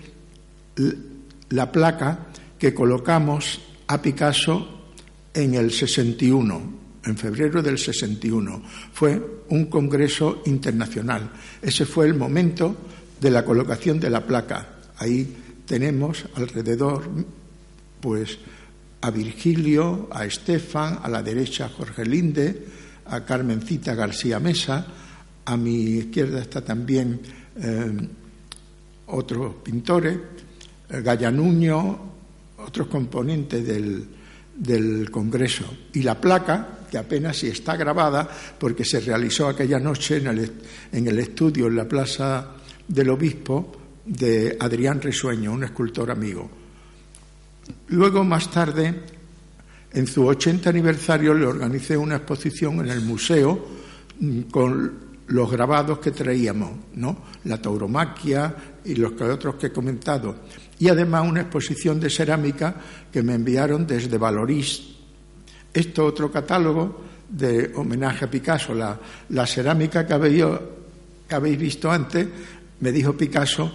la 1.51 1.73
placa 1.73 2.27
que 2.59 2.75
colocamos 2.75 3.61
a 3.87 4.03
Picasso 4.03 4.93
en 5.33 5.55
el 5.55 5.71
61, 5.71 6.84
en 7.05 7.17
febrero 7.17 7.63
del 7.63 7.79
61. 7.79 8.63
Fue 8.93 9.45
un 9.49 9.67
congreso 9.67 10.43
internacional. 10.47 11.31
Ese 11.61 11.85
fue 11.85 12.07
el 12.07 12.15
momento 12.15 12.77
de 13.21 13.31
la 13.31 13.45
colocación 13.45 14.01
de 14.01 14.11
la 14.11 14.27
placa. 14.27 14.81
Ahí 14.99 15.37
tenemos 15.67 16.25
alrededor, 16.35 17.05
pues, 18.01 18.39
a 19.01 19.11
Virgilio, 19.11 20.09
a 20.11 20.25
Estefan, 20.25 21.01
a 21.03 21.09
la 21.09 21.23
derecha 21.23 21.69
Jorge 21.69 22.05
Linde, 22.05 22.67
a 23.07 23.25
Carmencita 23.25 23.95
García 23.95 24.41
Mesa, 24.41 24.87
a 25.45 25.57
mi 25.57 25.99
izquierda 25.99 26.41
está 26.41 26.65
también 26.65 27.21
eh, 27.57 28.09
otros 29.07 29.57
pintores, 29.57 30.19
eh, 30.89 31.03
Gallanuño, 31.03 31.99
otros 32.59 32.89
componentes 32.89 33.67
del, 33.67 34.09
del 34.55 35.11
Congreso. 35.11 35.65
Y 35.93 36.03
la 36.03 36.21
placa 36.21 36.81
que 36.91 36.99
apenas 36.99 37.37
si 37.37 37.49
está 37.49 37.77
grabada 37.77 38.29
porque 38.59 38.85
se 38.85 39.01
realizó 39.01 39.49
aquella 39.49 39.81
noche 39.81 40.19
en 40.19 40.29
el, 40.29 40.53
en 40.93 41.09
el 41.09 41.19
estudio 41.19 41.67
en 41.67 41.77
la 41.77 41.89
Plaza 41.89 42.53
del 42.87 43.11
Obispo 43.11 43.73
de 44.05 44.57
Adrián 44.61 45.01
Risueño, 45.01 45.53
un 45.53 45.65
escultor 45.65 46.11
amigo. 46.11 46.51
Luego, 47.89 48.23
más 48.25 48.51
tarde, 48.51 48.95
en 49.93 50.07
su 50.07 50.27
80 50.27 50.71
aniversario, 50.71 51.35
le 51.35 51.47
organicé 51.47 51.97
una 51.97 52.17
exposición 52.17 52.81
en 52.81 52.89
el 52.89 53.01
museo 53.01 53.67
mm, 54.21 54.41
con 54.43 55.05
los 55.27 55.51
grabados 55.51 55.99
que 55.99 56.11
traíamos, 56.11 56.71
¿no? 56.95 57.25
La 57.45 57.61
tauromaquia 57.61 58.55
y 58.85 58.95
los 58.97 59.13
otros 59.21 59.55
que 59.55 59.67
he 59.67 59.73
comentado. 59.73 60.37
Y 60.79 60.89
además 60.89 61.29
una 61.29 61.43
exposición 61.43 62.01
de 62.01 62.11
cerámica 62.11 62.75
que 63.13 63.23
me 63.23 63.35
enviaron 63.35 63.87
desde 63.87 64.19
Valorís, 64.19 64.83
esto 65.73 66.05
otro 66.05 66.31
catálogo 66.31 67.05
de 67.29 67.73
homenaje 67.75 68.25
a 68.25 68.31
Picasso, 68.31 68.75
la, 68.75 69.47
cerámica 69.47 70.07
que 70.07 70.13
habéis, 70.15 70.45
que 71.29 71.35
habéis 71.35 71.59
visto 71.59 71.91
antes, 71.91 72.27
me 72.81 72.93
dijo 72.93 73.17
Picasso, 73.17 73.73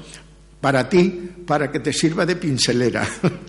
para 0.62 0.88
ti, 0.88 1.32
para 1.46 1.72
que 1.72 1.80
te 1.80 1.94
sirva 1.94 2.26
de 2.26 2.36
pincelera. 2.36 3.08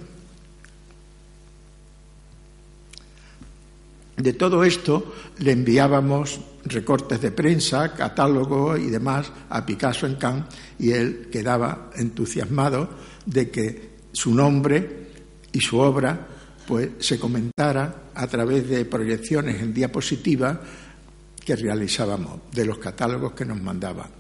De 4.21 4.35
todo 4.35 4.65
esto 4.65 5.15
le 5.39 5.53
enviábamos 5.53 6.41
recortes 6.65 7.23
de 7.23 7.31
prensa, 7.31 7.95
catálogo 7.95 8.77
y 8.77 8.91
demás 8.91 9.33
a 9.49 9.65
Picasso 9.65 10.07
en 10.07 10.17
Cannes 10.17 10.45
y 10.79 10.91
él 10.91 11.29
quedaba 11.33 11.91
entusiasmado 11.97 12.91
de 13.25 13.51
que 13.51 13.91
su 14.13 14.35
nombre 14.35 15.09
y 15.53 15.61
su 15.61 15.79
obra 15.79 16.27
pues 16.67 16.91
se 16.99 17.19
comentara 17.19 18.11
a 18.15 18.27
través 18.27 18.69
de 18.69 18.85
proyecciones 18.85 19.61
en 19.63 19.73
diapositiva 19.73 20.61
que 21.43 21.57
realizábamos 21.57 22.41
de 22.53 22.67
los 22.67 22.77
catálogos 22.77 23.33
que 23.33 23.47
nos 23.47 23.61
mandaba. 23.61 24.20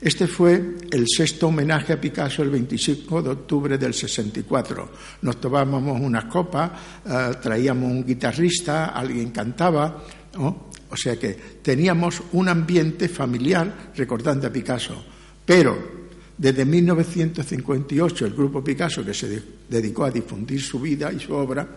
Este 0.00 0.26
fue 0.26 0.76
el 0.90 1.04
sexto 1.06 1.48
homenaje 1.48 1.92
a 1.92 2.00
Picasso 2.00 2.42
el 2.42 2.48
25 2.48 3.22
de 3.22 3.30
octubre 3.30 3.76
del 3.76 3.92
64. 3.92 4.88
Nos 5.20 5.38
tomábamos 5.38 6.00
unas 6.00 6.24
copas, 6.24 6.70
eh, 7.04 7.32
traíamos 7.42 7.90
un 7.90 8.06
guitarrista, 8.06 8.86
alguien 8.86 9.30
cantaba, 9.30 10.02
o 10.38 10.96
sea 10.96 11.18
que 11.18 11.34
teníamos 11.60 12.22
un 12.32 12.48
ambiente 12.48 13.10
familiar 13.10 13.92
recordando 13.94 14.46
a 14.46 14.50
Picasso. 14.50 15.04
Pero 15.44 16.00
desde 16.38 16.64
1958 16.64 18.24
el 18.24 18.32
grupo 18.32 18.64
Picasso, 18.64 19.04
que 19.04 19.12
se 19.12 19.42
dedicó 19.68 20.04
a 20.04 20.10
difundir 20.10 20.62
su 20.62 20.80
vida 20.80 21.12
y 21.12 21.20
su 21.20 21.34
obra, 21.34 21.68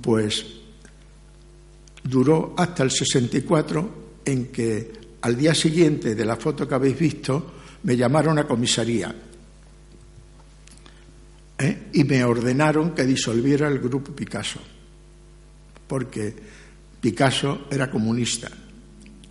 pues 0.00 0.46
duró 2.02 2.54
hasta 2.56 2.82
el 2.82 2.90
64 2.90 3.90
en 4.24 4.46
que 4.46 4.99
al 5.22 5.36
día 5.36 5.54
siguiente 5.54 6.14
de 6.14 6.24
la 6.24 6.36
foto 6.36 6.66
que 6.66 6.74
habéis 6.74 6.98
visto 6.98 7.52
me 7.82 7.96
llamaron 7.96 8.38
a 8.38 8.46
comisaría 8.46 9.14
¿eh? 11.58 11.88
y 11.92 12.04
me 12.04 12.24
ordenaron 12.24 12.94
que 12.94 13.04
disolviera 13.04 13.68
el 13.68 13.78
grupo 13.78 14.12
Picasso, 14.12 14.60
porque 15.86 16.34
Picasso 17.00 17.66
era 17.70 17.90
comunista 17.90 18.50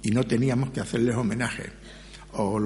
y 0.02 0.12
no 0.12 0.23
teníamos 0.25 0.71
que 0.71 0.80
hacerles 0.80 1.15
homenaje. 1.15 1.63
O 2.34 2.60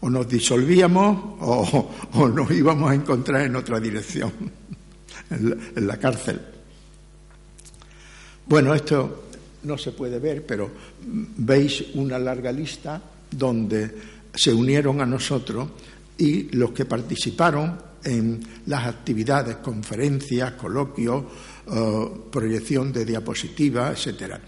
o 0.00 0.10
nos 0.10 0.28
disolvíamos 0.28 1.36
o, 1.40 2.28
nos 2.28 2.50
íbamos 2.50 2.90
a 2.90 2.94
encontrar 2.94 3.42
en 3.42 3.56
otra 3.56 3.80
dirección, 3.80 4.32
en 5.30 5.86
la, 5.86 5.96
cárcel. 5.96 6.40
Bueno, 8.46 8.74
esto 8.74 9.25
no 9.66 9.76
se 9.76 9.92
puede 9.92 10.18
ver, 10.18 10.46
pero 10.46 10.70
veis 11.02 11.84
una 11.94 12.18
larga 12.18 12.52
lista 12.52 13.02
donde 13.30 13.90
se 14.34 14.52
unieron 14.52 15.00
a 15.00 15.06
nosotros 15.06 15.68
y 16.18 16.44
los 16.56 16.70
que 16.70 16.84
participaron 16.84 17.78
en 18.04 18.40
las 18.66 18.86
actividades, 18.86 19.56
conferencias, 19.56 20.52
coloquios, 20.52 21.24
eh, 21.66 22.08
proyección 22.30 22.92
de 22.92 23.04
diapositivas, 23.04 23.98
etcétera. 23.98 24.40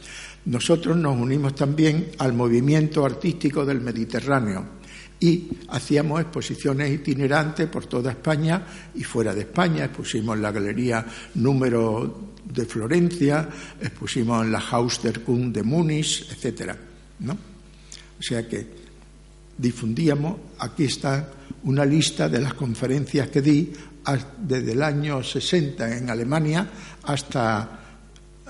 Nosotros 0.44 0.96
nos 0.96 1.18
unimos 1.18 1.54
también 1.54 2.12
al 2.18 2.32
movimiento 2.32 3.04
artístico 3.04 3.66
del 3.66 3.80
Mediterráneo, 3.80 4.77
y 5.20 5.48
hacíamos 5.68 6.20
exposiciones 6.20 6.92
itinerantes 6.92 7.66
por 7.68 7.86
toda 7.86 8.12
España 8.12 8.64
y 8.94 9.02
fuera 9.02 9.34
de 9.34 9.40
España. 9.40 9.84
Expusimos 9.84 10.36
en 10.36 10.42
la 10.42 10.52
Galería 10.52 11.04
Número 11.34 12.32
de 12.44 12.64
Florencia, 12.64 13.48
expusimos 13.80 14.44
en 14.44 14.52
la 14.52 14.60
Haus 14.60 15.02
der 15.02 15.22
Kunst 15.22 15.54
de 15.54 15.62
Múnich, 15.62 16.28
etc. 16.30 16.74
¿no? 17.20 17.32
O 17.32 18.22
sea 18.22 18.46
que 18.48 18.66
difundíamos, 19.56 20.36
aquí 20.60 20.84
está 20.84 21.32
una 21.64 21.84
lista 21.84 22.28
de 22.28 22.40
las 22.40 22.54
conferencias 22.54 23.28
que 23.28 23.42
di 23.42 23.72
desde 24.38 24.72
el 24.72 24.82
año 24.82 25.22
60 25.22 25.98
en 25.98 26.08
Alemania 26.08 26.66
hasta 27.02 27.87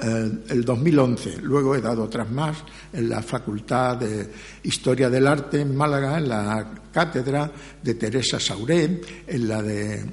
eh, 0.01 0.31
el 0.49 0.65
2011. 0.65 1.43
Luego 1.43 1.75
he 1.75 1.81
dado 1.81 2.05
otras 2.05 2.31
más 2.31 2.59
en 2.93 3.09
la 3.09 3.23
Facultad 3.23 3.97
de 3.97 4.31
Historia 4.63 5.11
del 5.11 5.27
Arte 5.27 5.61
en 5.61 5.75
Málaga, 5.75 6.19
en 6.19 6.29
la 6.29 6.75
cátedra 6.93 7.51
de 7.83 7.95
Teresa 7.95 8.39
Sauré, 8.39 9.01
en 9.27 9.49
la 9.49 9.63
de 9.63 10.05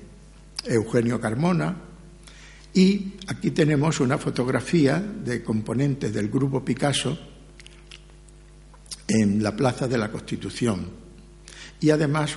Eugenio 0.66 1.20
Carmona. 1.20 1.76
Y 2.74 3.14
aquí 3.28 3.52
tenemos 3.52 4.00
una 4.00 4.18
fotografía 4.18 5.00
de 5.00 5.44
componentes 5.44 6.14
del 6.14 6.30
grupo 6.30 6.64
Picasso 6.64 7.18
en 9.08 9.42
la 9.42 9.56
Plaza 9.56 9.88
de 9.88 9.98
la 9.98 10.12
Constitución. 10.12 10.88
Y 11.80 11.90
además 11.90 12.36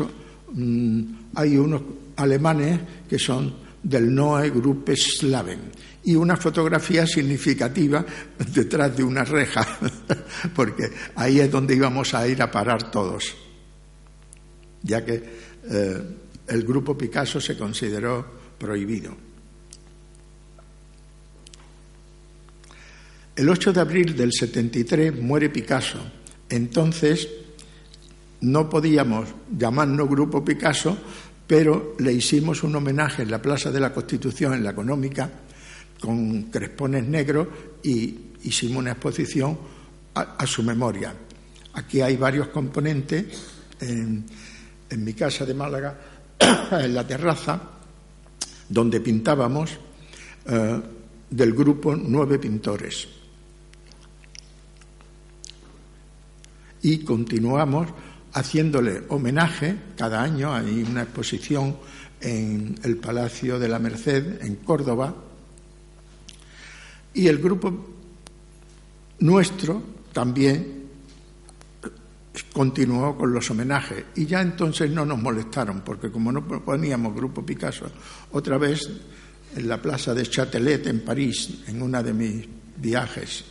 mm, 0.53 1.03
hay 1.34 1.57
unos 1.57 1.82
alemanes 2.16 2.80
que 3.09 3.18
son 3.18 3.67
del 3.83 4.14
Neue 4.14 4.51
Gruppe 4.51 4.97
Slaven 4.97 5.70
y 6.05 6.14
una 6.14 6.37
fotografía 6.37 7.07
significativa 7.07 8.05
detrás 8.53 8.97
de 8.97 9.05
una 9.05 9.24
reja, 9.24 9.66
porque 10.55 10.91
ahí 11.14 11.41
es 11.41 11.51
donde 11.51 11.74
íbamos 11.74 12.14
a 12.14 12.26
ir 12.26 12.41
a 12.41 12.51
parar 12.51 12.91
todos, 12.91 13.35
ya 14.83 15.05
que 15.05 15.22
eh, 15.70 16.03
el 16.47 16.64
grupo 16.64 16.97
Picasso 16.97 17.41
se 17.41 17.57
consideró 17.57 18.24
prohibido. 18.59 19.29
El 23.37 23.49
8 23.49 23.72
de 23.72 23.81
abril 23.81 24.16
del 24.16 24.33
73 24.33 25.20
muere 25.22 25.49
Picasso. 25.51 26.01
Entonces 26.49 27.29
no 28.41 28.68
podíamos 28.68 29.29
llamarnos 29.57 30.09
Grupo 30.09 30.45
Picasso, 30.45 30.99
pero 31.49 31.94
le 31.99 32.12
hicimos 32.12 32.62
un 32.62 32.76
homenaje 32.76 33.22
en 33.22 33.30
la 33.30 33.40
Plaza 33.40 33.72
de 33.72 33.80
la 33.80 33.90
Constitución, 33.90 34.53
en 34.53 34.62
la 34.62 34.70
Económica, 34.70 35.30
con 35.99 36.42
crespones 36.44 37.09
negros 37.09 37.49
y 37.82 38.32
hicimos 38.44 38.76
una 38.76 38.92
exposición 38.92 39.59
a, 40.14 40.46
su 40.46 40.62
memoria. 40.62 41.14
Aquí 41.72 42.03
hay 42.03 42.16
varios 42.16 42.49
componentes. 42.49 43.24
En, 43.80 44.26
mi 44.90 45.14
casa 45.14 45.46
de 45.46 45.55
Málaga, 45.55 45.99
en 46.72 46.94
la 46.94 47.07
terraza, 47.07 47.61
donde 48.68 49.01
pintábamos 49.01 49.78
eh, 50.46 50.80
del 51.30 51.53
grupo 51.53 51.96
Nueve 51.96 52.38
Pintores. 52.38 53.09
Y 56.82 56.99
continuamos 56.99 57.88
haciéndole 58.39 59.03
homenaje 59.09 59.76
cada 59.97 60.22
año. 60.22 60.55
Hay 60.55 60.82
una 60.82 61.03
exposición 61.03 61.76
en 62.20 62.78
el 62.82 62.97
Palacio 62.97 63.59
de 63.59 63.68
la 63.68 63.78
Merced, 63.78 64.43
en 64.43 64.57
Córdoba. 64.57 65.14
Y 67.14 67.26
el 67.26 67.39
grupo 67.39 67.95
nuestro 69.20 69.82
también 70.12 70.78
continuó 72.53 73.16
con 73.16 73.32
los 73.32 73.51
homenajes 73.51 74.05
y 74.14 74.26
ya 74.26 74.41
entonces 74.41 74.91
no 74.91 75.05
nos 75.05 75.20
molestaron 75.20 75.80
porque 75.80 76.11
como 76.11 76.30
no 76.30 76.47
poníamos 76.47 77.14
Grupo 77.14 77.45
Picasso 77.45 77.91
otra 78.32 78.59
vez 78.59 78.89
en 79.57 79.68
la 79.68 79.82
plaza 79.82 80.14
de 80.14 80.26
Châtelet 80.26 80.86
en 80.86 81.01
París 81.01 81.64
en 81.66 81.82
una 81.82 82.03
de 82.03 82.12
mis 82.12 82.47
viajes 82.76 83.45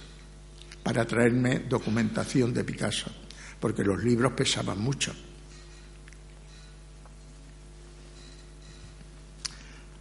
para 0.83 1.05
traerme 1.05 1.59
documentación 1.67 2.53
de 2.53 2.63
Picasso 2.63 3.11
porque 3.59 3.83
los 3.83 4.03
libros 4.03 4.33
pesaban 4.33 4.79
mucho. 4.79 5.13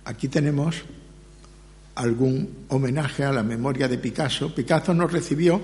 Aquí 0.04 0.28
tenemos 0.28 0.84
algún 1.96 2.66
homenaje 2.68 3.24
a 3.24 3.32
la 3.32 3.42
memoria 3.42 3.88
de 3.88 3.98
Picasso. 3.98 4.54
Picasso 4.54 4.94
nos 4.94 5.10
recibió 5.10 5.60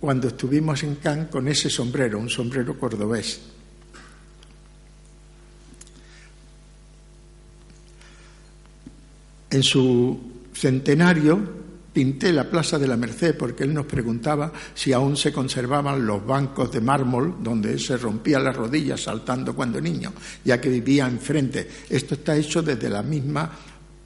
cuando 0.00 0.28
estuvimos 0.28 0.82
en 0.82 0.96
Cannes 0.96 1.28
con 1.28 1.46
ese 1.46 1.70
sombrero, 1.70 2.18
un 2.18 2.28
sombrero 2.28 2.78
cordobés. 2.78 3.40
En 9.50 9.62
su 9.62 10.20
centenario 10.52 11.57
pinté 11.98 12.32
la 12.32 12.48
Plaza 12.48 12.78
de 12.78 12.86
la 12.86 12.96
Merced 12.96 13.36
porque 13.36 13.64
él 13.64 13.74
nos 13.74 13.84
preguntaba 13.84 14.52
si 14.72 14.92
aún 14.92 15.16
se 15.16 15.32
conservaban 15.32 16.06
los 16.06 16.24
bancos 16.24 16.70
de 16.70 16.80
mármol 16.80 17.38
donde 17.42 17.76
se 17.76 17.96
rompía 17.96 18.38
las 18.38 18.54
rodillas 18.54 19.02
saltando 19.02 19.52
cuando 19.52 19.80
niño, 19.80 20.12
ya 20.44 20.60
que 20.60 20.68
vivía 20.68 21.08
enfrente. 21.08 21.68
Esto 21.90 22.14
está 22.14 22.36
hecho 22.36 22.62
desde 22.62 22.88
la 22.88 23.02
misma 23.02 23.50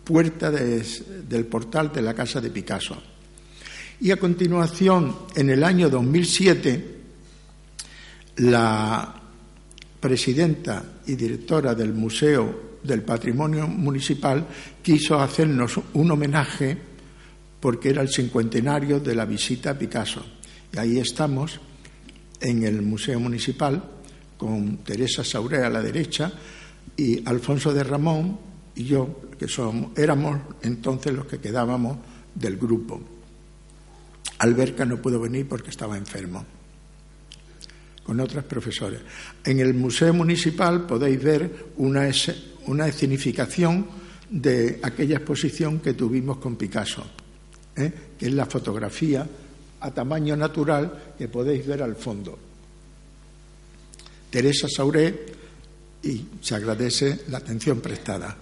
puerta 0.02 0.50
del 0.50 1.44
portal 1.44 1.92
de 1.92 2.00
la 2.00 2.14
casa 2.14 2.40
de 2.40 2.48
Picasso. 2.48 2.96
Y 4.00 4.10
a 4.10 4.16
continuación, 4.16 5.14
en 5.36 5.50
el 5.50 5.62
año 5.62 5.90
2007, 5.90 6.96
la 8.36 9.20
presidenta 10.00 10.82
y 11.08 11.14
directora 11.14 11.74
del 11.74 11.92
Museo 11.92 12.78
del 12.82 13.02
Patrimonio 13.02 13.68
Municipal 13.68 14.46
quiso 14.82 15.20
hacernos 15.20 15.78
un 15.92 16.10
homenaje 16.10 16.91
porque 17.62 17.90
era 17.90 18.02
el 18.02 18.08
cincuentenario 18.08 18.98
de 18.98 19.14
la 19.14 19.24
visita 19.24 19.70
a 19.70 19.78
Picasso. 19.78 20.20
Y 20.72 20.78
ahí 20.78 20.98
estamos 20.98 21.60
en 22.40 22.64
el 22.64 22.82
Museo 22.82 23.20
Municipal 23.20 23.80
con 24.36 24.78
Teresa 24.78 25.22
Sauré 25.22 25.62
a 25.62 25.70
la 25.70 25.80
derecha 25.80 26.32
y 26.96 27.22
Alfonso 27.24 27.72
de 27.72 27.84
Ramón 27.84 28.36
y 28.74 28.82
yo, 28.82 29.20
que 29.38 29.46
somos, 29.46 29.96
éramos 29.96 30.40
entonces 30.62 31.14
los 31.14 31.26
que 31.26 31.38
quedábamos 31.38 31.98
del 32.34 32.56
grupo. 32.56 33.00
Alberca 34.38 34.84
no 34.84 35.00
pudo 35.00 35.20
venir 35.20 35.46
porque 35.46 35.70
estaba 35.70 35.96
enfermo, 35.96 36.44
con 38.02 38.18
otras 38.18 38.44
profesores. 38.44 39.02
En 39.44 39.60
el 39.60 39.72
Museo 39.74 40.12
Municipal 40.12 40.84
podéis 40.84 41.22
ver 41.22 41.66
una, 41.76 42.10
una 42.66 42.88
escenificación 42.88 43.86
de 44.28 44.80
aquella 44.82 45.18
exposición 45.18 45.78
que 45.78 45.94
tuvimos 45.94 46.38
con 46.38 46.56
Picasso, 46.56 47.21
¿eh? 47.76 47.92
que 48.18 48.26
es 48.26 48.32
la 48.32 48.46
fotografía 48.46 49.26
a 49.80 49.90
tamaño 49.90 50.36
natural 50.36 51.14
que 51.18 51.28
podéis 51.28 51.66
ver 51.66 51.82
al 51.82 51.96
fondo. 51.96 52.38
Teresa 54.30 54.68
Sauré, 54.68 55.26
y 56.02 56.24
se 56.40 56.54
agradece 56.54 57.20
la 57.28 57.38
atención 57.38 57.80
prestada. 57.80 58.36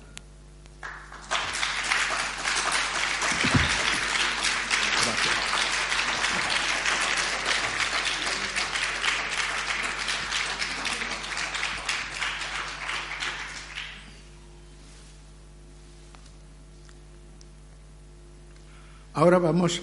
Ahora 19.21 19.39
vamos 19.39 19.83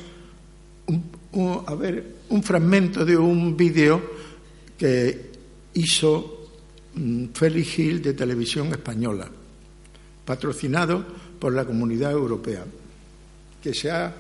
a 1.68 1.76
ver 1.76 2.16
un 2.30 2.42
fragmento 2.42 3.06
de 3.06 3.16
un 3.16 3.56
vídeo 3.56 4.02
que 4.76 5.30
hizo 5.76 6.50
mm, 6.96 7.26
Félix 7.36 7.70
Gil 7.70 8.02
de 8.02 8.16
Televisión 8.16 8.70
Española, 8.70 9.30
patrocinado 10.26 11.06
por 11.38 11.54
la 11.54 11.66
Comunidad 11.66 12.14
Europea, 12.14 12.66
que 13.62 13.76
se 13.76 13.92
ha 13.92 14.12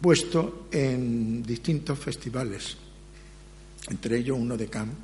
puesto 0.00 0.66
en 0.72 1.44
distintos 1.44 1.96
festivales, 1.96 2.76
entre 3.88 4.18
ellos 4.18 4.36
uno 4.36 4.56
de 4.56 4.66
Cannes. 4.66 4.96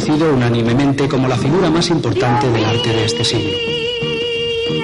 Reconocido 0.00 0.34
unánimemente 0.34 1.08
como 1.08 1.28
la 1.28 1.36
figura 1.36 1.68
más 1.68 1.90
importante 1.90 2.50
del 2.50 2.64
arte 2.64 2.88
de 2.88 3.04
este 3.04 3.22
siglo. 3.22 3.52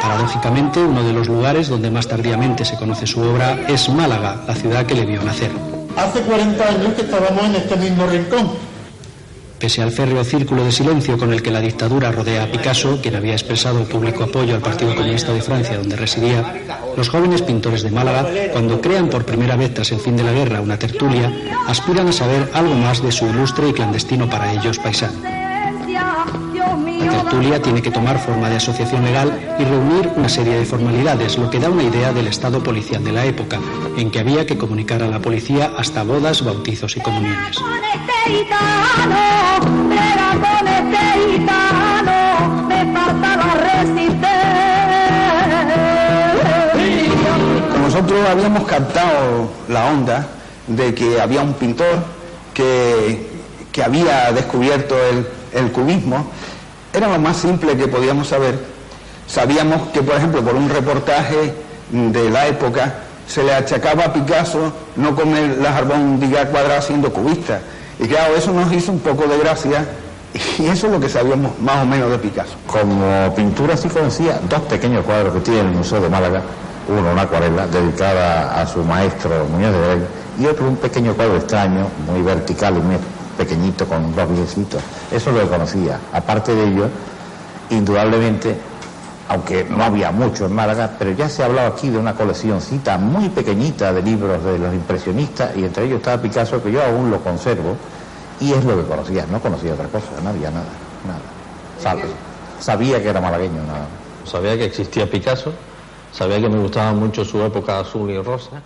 Paradójicamente, 0.00 0.80
uno 0.80 1.02
de 1.02 1.12
los 1.12 1.26
lugares 1.26 1.68
donde 1.68 1.90
más 1.90 2.06
tardíamente 2.06 2.64
se 2.66 2.76
conoce 2.76 3.06
su 3.06 3.20
obra 3.20 3.58
es 3.66 3.88
Málaga, 3.88 4.42
la 4.46 4.54
ciudad 4.54 4.84
que 4.84 4.94
le 4.94 5.06
vio 5.06 5.22
nacer. 5.22 5.50
Hace 5.96 6.20
40 6.20 6.68
años 6.68 6.94
que 6.94 7.02
estábamos 7.02 7.44
en 7.44 7.54
este 7.54 7.76
mismo 7.76 8.06
rincón, 8.06 8.50
Pese 9.59 9.82
al 9.82 9.90
férreo 9.90 10.22
círculo 10.22 10.64
de 10.64 10.72
silencio 10.72 11.16
con 11.16 11.32
el 11.32 11.42
que 11.42 11.50
la 11.50 11.61
dictadura 11.61 12.12
rodea 12.12 12.44
a 12.44 12.46
Picasso, 12.46 12.98
quien 13.00 13.16
había 13.16 13.32
expresado 13.32 13.84
público 13.84 14.24
apoyo 14.24 14.54
al 14.54 14.61
Partido 14.61 14.94
Comunista 14.94 15.32
de 15.32 15.40
Francia 15.40 15.78
donde 15.78 15.96
residía, 15.96 16.54
los 16.96 17.09
jóvenes 17.09 17.42
pintores 17.42 17.82
de 17.82 17.90
Málaga, 17.90 18.26
cuando 18.52 18.80
crean 18.80 19.09
por 19.09 19.24
primera 19.24 19.57
vez 19.57 19.72
tras 19.72 19.92
el 19.92 20.00
fin 20.00 20.16
de 20.16 20.24
la 20.24 20.32
guerra 20.32 20.61
una 20.61 20.78
tertulia, 20.78 21.32
aspiran 21.66 22.09
a 22.09 22.12
saber 22.12 22.50
algo 22.52 22.74
más 22.74 23.02
de 23.02 23.12
su 23.12 23.26
ilustre 23.26 23.70
y 23.70 23.72
clandestino 23.72 24.28
para 24.28 24.52
ellos 24.52 24.78
paisano. 24.78 25.45
Tertulia 27.22 27.62
tiene 27.62 27.80
que 27.80 27.90
tomar 27.90 28.18
forma 28.18 28.50
de 28.50 28.56
asociación 28.56 29.02
legal 29.02 29.56
y 29.58 29.64
reunir 29.64 30.10
una 30.16 30.28
serie 30.28 30.54
de 30.58 30.66
formalidades, 30.66 31.38
lo 31.38 31.48
que 31.48 31.58
da 31.58 31.70
una 31.70 31.82
idea 31.82 32.12
del 32.12 32.26
estado 32.26 32.62
policial 32.62 33.02
de 33.02 33.12
la 33.12 33.24
época, 33.24 33.58
en 33.96 34.10
que 34.10 34.20
había 34.20 34.44
que 34.44 34.58
comunicar 34.58 35.02
a 35.02 35.08
la 35.08 35.18
policía 35.18 35.72
hasta 35.78 36.02
bodas, 36.02 36.44
bautizos 36.44 36.94
y 36.96 37.00
comuniones. 37.00 37.58
Nosotros 47.82 48.28
habíamos 48.28 48.64
captado 48.64 49.50
la 49.68 49.86
onda 49.86 50.28
de 50.66 50.94
que 50.94 51.18
había 51.18 51.40
un 51.40 51.54
pintor 51.54 52.04
que, 52.52 53.26
que 53.72 53.82
había 53.82 54.32
descubierto 54.32 54.94
el, 55.10 55.26
el 55.54 55.72
cubismo 55.72 56.30
era 56.93 57.09
lo 57.09 57.18
más 57.18 57.37
simple 57.37 57.76
que 57.76 57.89
podíamos 57.89 58.28
saber. 58.28 58.59
Sabíamos 59.26 59.89
que, 59.89 60.03
por 60.03 60.16
ejemplo, 60.16 60.43
por 60.43 60.55
un 60.55 60.68
reportaje 60.68 61.55
de 61.91 62.30
la 62.30 62.47
época, 62.47 62.95
se 63.26 63.43
le 63.43 63.55
achacaba 63.55 64.05
a 64.05 64.12
Picasso 64.12 64.72
no 64.97 65.14
comer 65.14 65.59
la 65.59 65.76
albóndigas 65.76 66.49
cuadrada 66.49 66.80
siendo 66.80 67.12
cubista. 67.12 67.61
Y 67.99 68.07
claro, 68.07 68.37
eso 68.37 68.53
nos 68.53 68.72
hizo 68.72 68.93
un 68.93 69.01
poco 69.01 69.26
de 69.26 69.39
gracia 69.39 69.84
y 70.59 70.66
eso 70.66 70.87
es 70.87 70.93
lo 70.93 71.01
que 71.01 71.09
sabíamos 71.09 71.59
más 71.61 71.82
o 71.82 71.87
menos 71.87 72.11
de 72.11 72.18
Picasso. 72.18 72.57
Como 72.66 73.34
pintura 73.34 73.76
sí 73.76 73.89
conocía 73.89 74.41
dos 74.49 74.61
pequeños 74.62 75.05
cuadros 75.05 75.34
que 75.34 75.41
tiene 75.41 75.61
el 75.61 75.70
Museo 75.70 76.01
de 76.01 76.09
Málaga, 76.09 76.43
uno 76.89 77.11
una 77.11 77.22
acuarela 77.22 77.66
dedicada 77.66 78.61
a 78.61 78.66
su 78.66 78.84
maestro 78.84 79.47
Muñoz 79.51 79.72
de 79.72 79.87
Rey 79.87 80.07
y 80.39 80.47
otro 80.47 80.68
un 80.68 80.76
pequeño 80.76 81.14
cuadro 81.14 81.37
extraño, 81.37 81.89
muy 82.07 82.22
vertical 82.22 82.76
y 82.76 82.80
muy 82.80 82.97
pequeñito 83.37 83.87
con 83.87 84.14
dos 84.14 84.28
viejecitos. 84.28 84.82
Eso 85.11 85.30
lo 85.30 85.49
conocía. 85.49 85.99
Aparte 86.12 86.55
de 86.55 86.68
ello, 86.68 86.89
indudablemente, 87.70 88.57
aunque 89.28 89.64
no 89.64 89.84
había 89.84 90.11
mucho 90.11 90.47
en 90.47 90.55
Málaga, 90.55 90.93
pero 90.99 91.12
ya 91.12 91.28
se 91.28 91.43
ha 91.43 91.47
hablado 91.47 91.68
aquí 91.68 91.91
de 91.91 91.99
una 91.99 92.14
coleccióncita 92.14 92.99
muy 92.99 93.28
pequeñita 93.28 93.93
de 93.93 94.03
libros 94.03 94.43
de 94.45 94.59
los 94.59 94.72
impresionistas 94.72 95.57
y 95.57 95.64
entre 95.64 95.84
ellos 95.84 95.99
estaba 95.99 96.22
Picasso 96.22 96.62
que 96.62 96.72
yo 96.72 96.82
aún 96.82 97.11
lo 97.11 97.20
conservo 97.20 97.76
y 98.41 98.53
es 98.53 98.64
lo 98.64 98.76
que 98.76 98.89
conocía, 98.89 99.26
no 99.30 99.41
conocía 99.41 99.74
otra 99.74 99.89
cosa, 99.89 100.09
no 100.22 100.30
había 100.30 100.51
nada, 100.51 100.66
nada. 101.07 102.03
sabía 102.61 103.03
que 103.03 103.09
era 103.09 103.20
malagueño, 103.20 103.62
nada. 103.62 103.87
Sabía 104.24 104.57
que 104.57 104.64
existía 104.64 105.09
Picasso, 105.09 105.53
sabía 106.12 106.41
que 106.41 106.49
me 106.49 106.59
gustaba 106.59 106.93
mucho 106.93 107.24
su 107.24 107.41
época 107.43 107.80
azul 107.80 108.11
y 108.11 108.20
rosa 108.20 108.62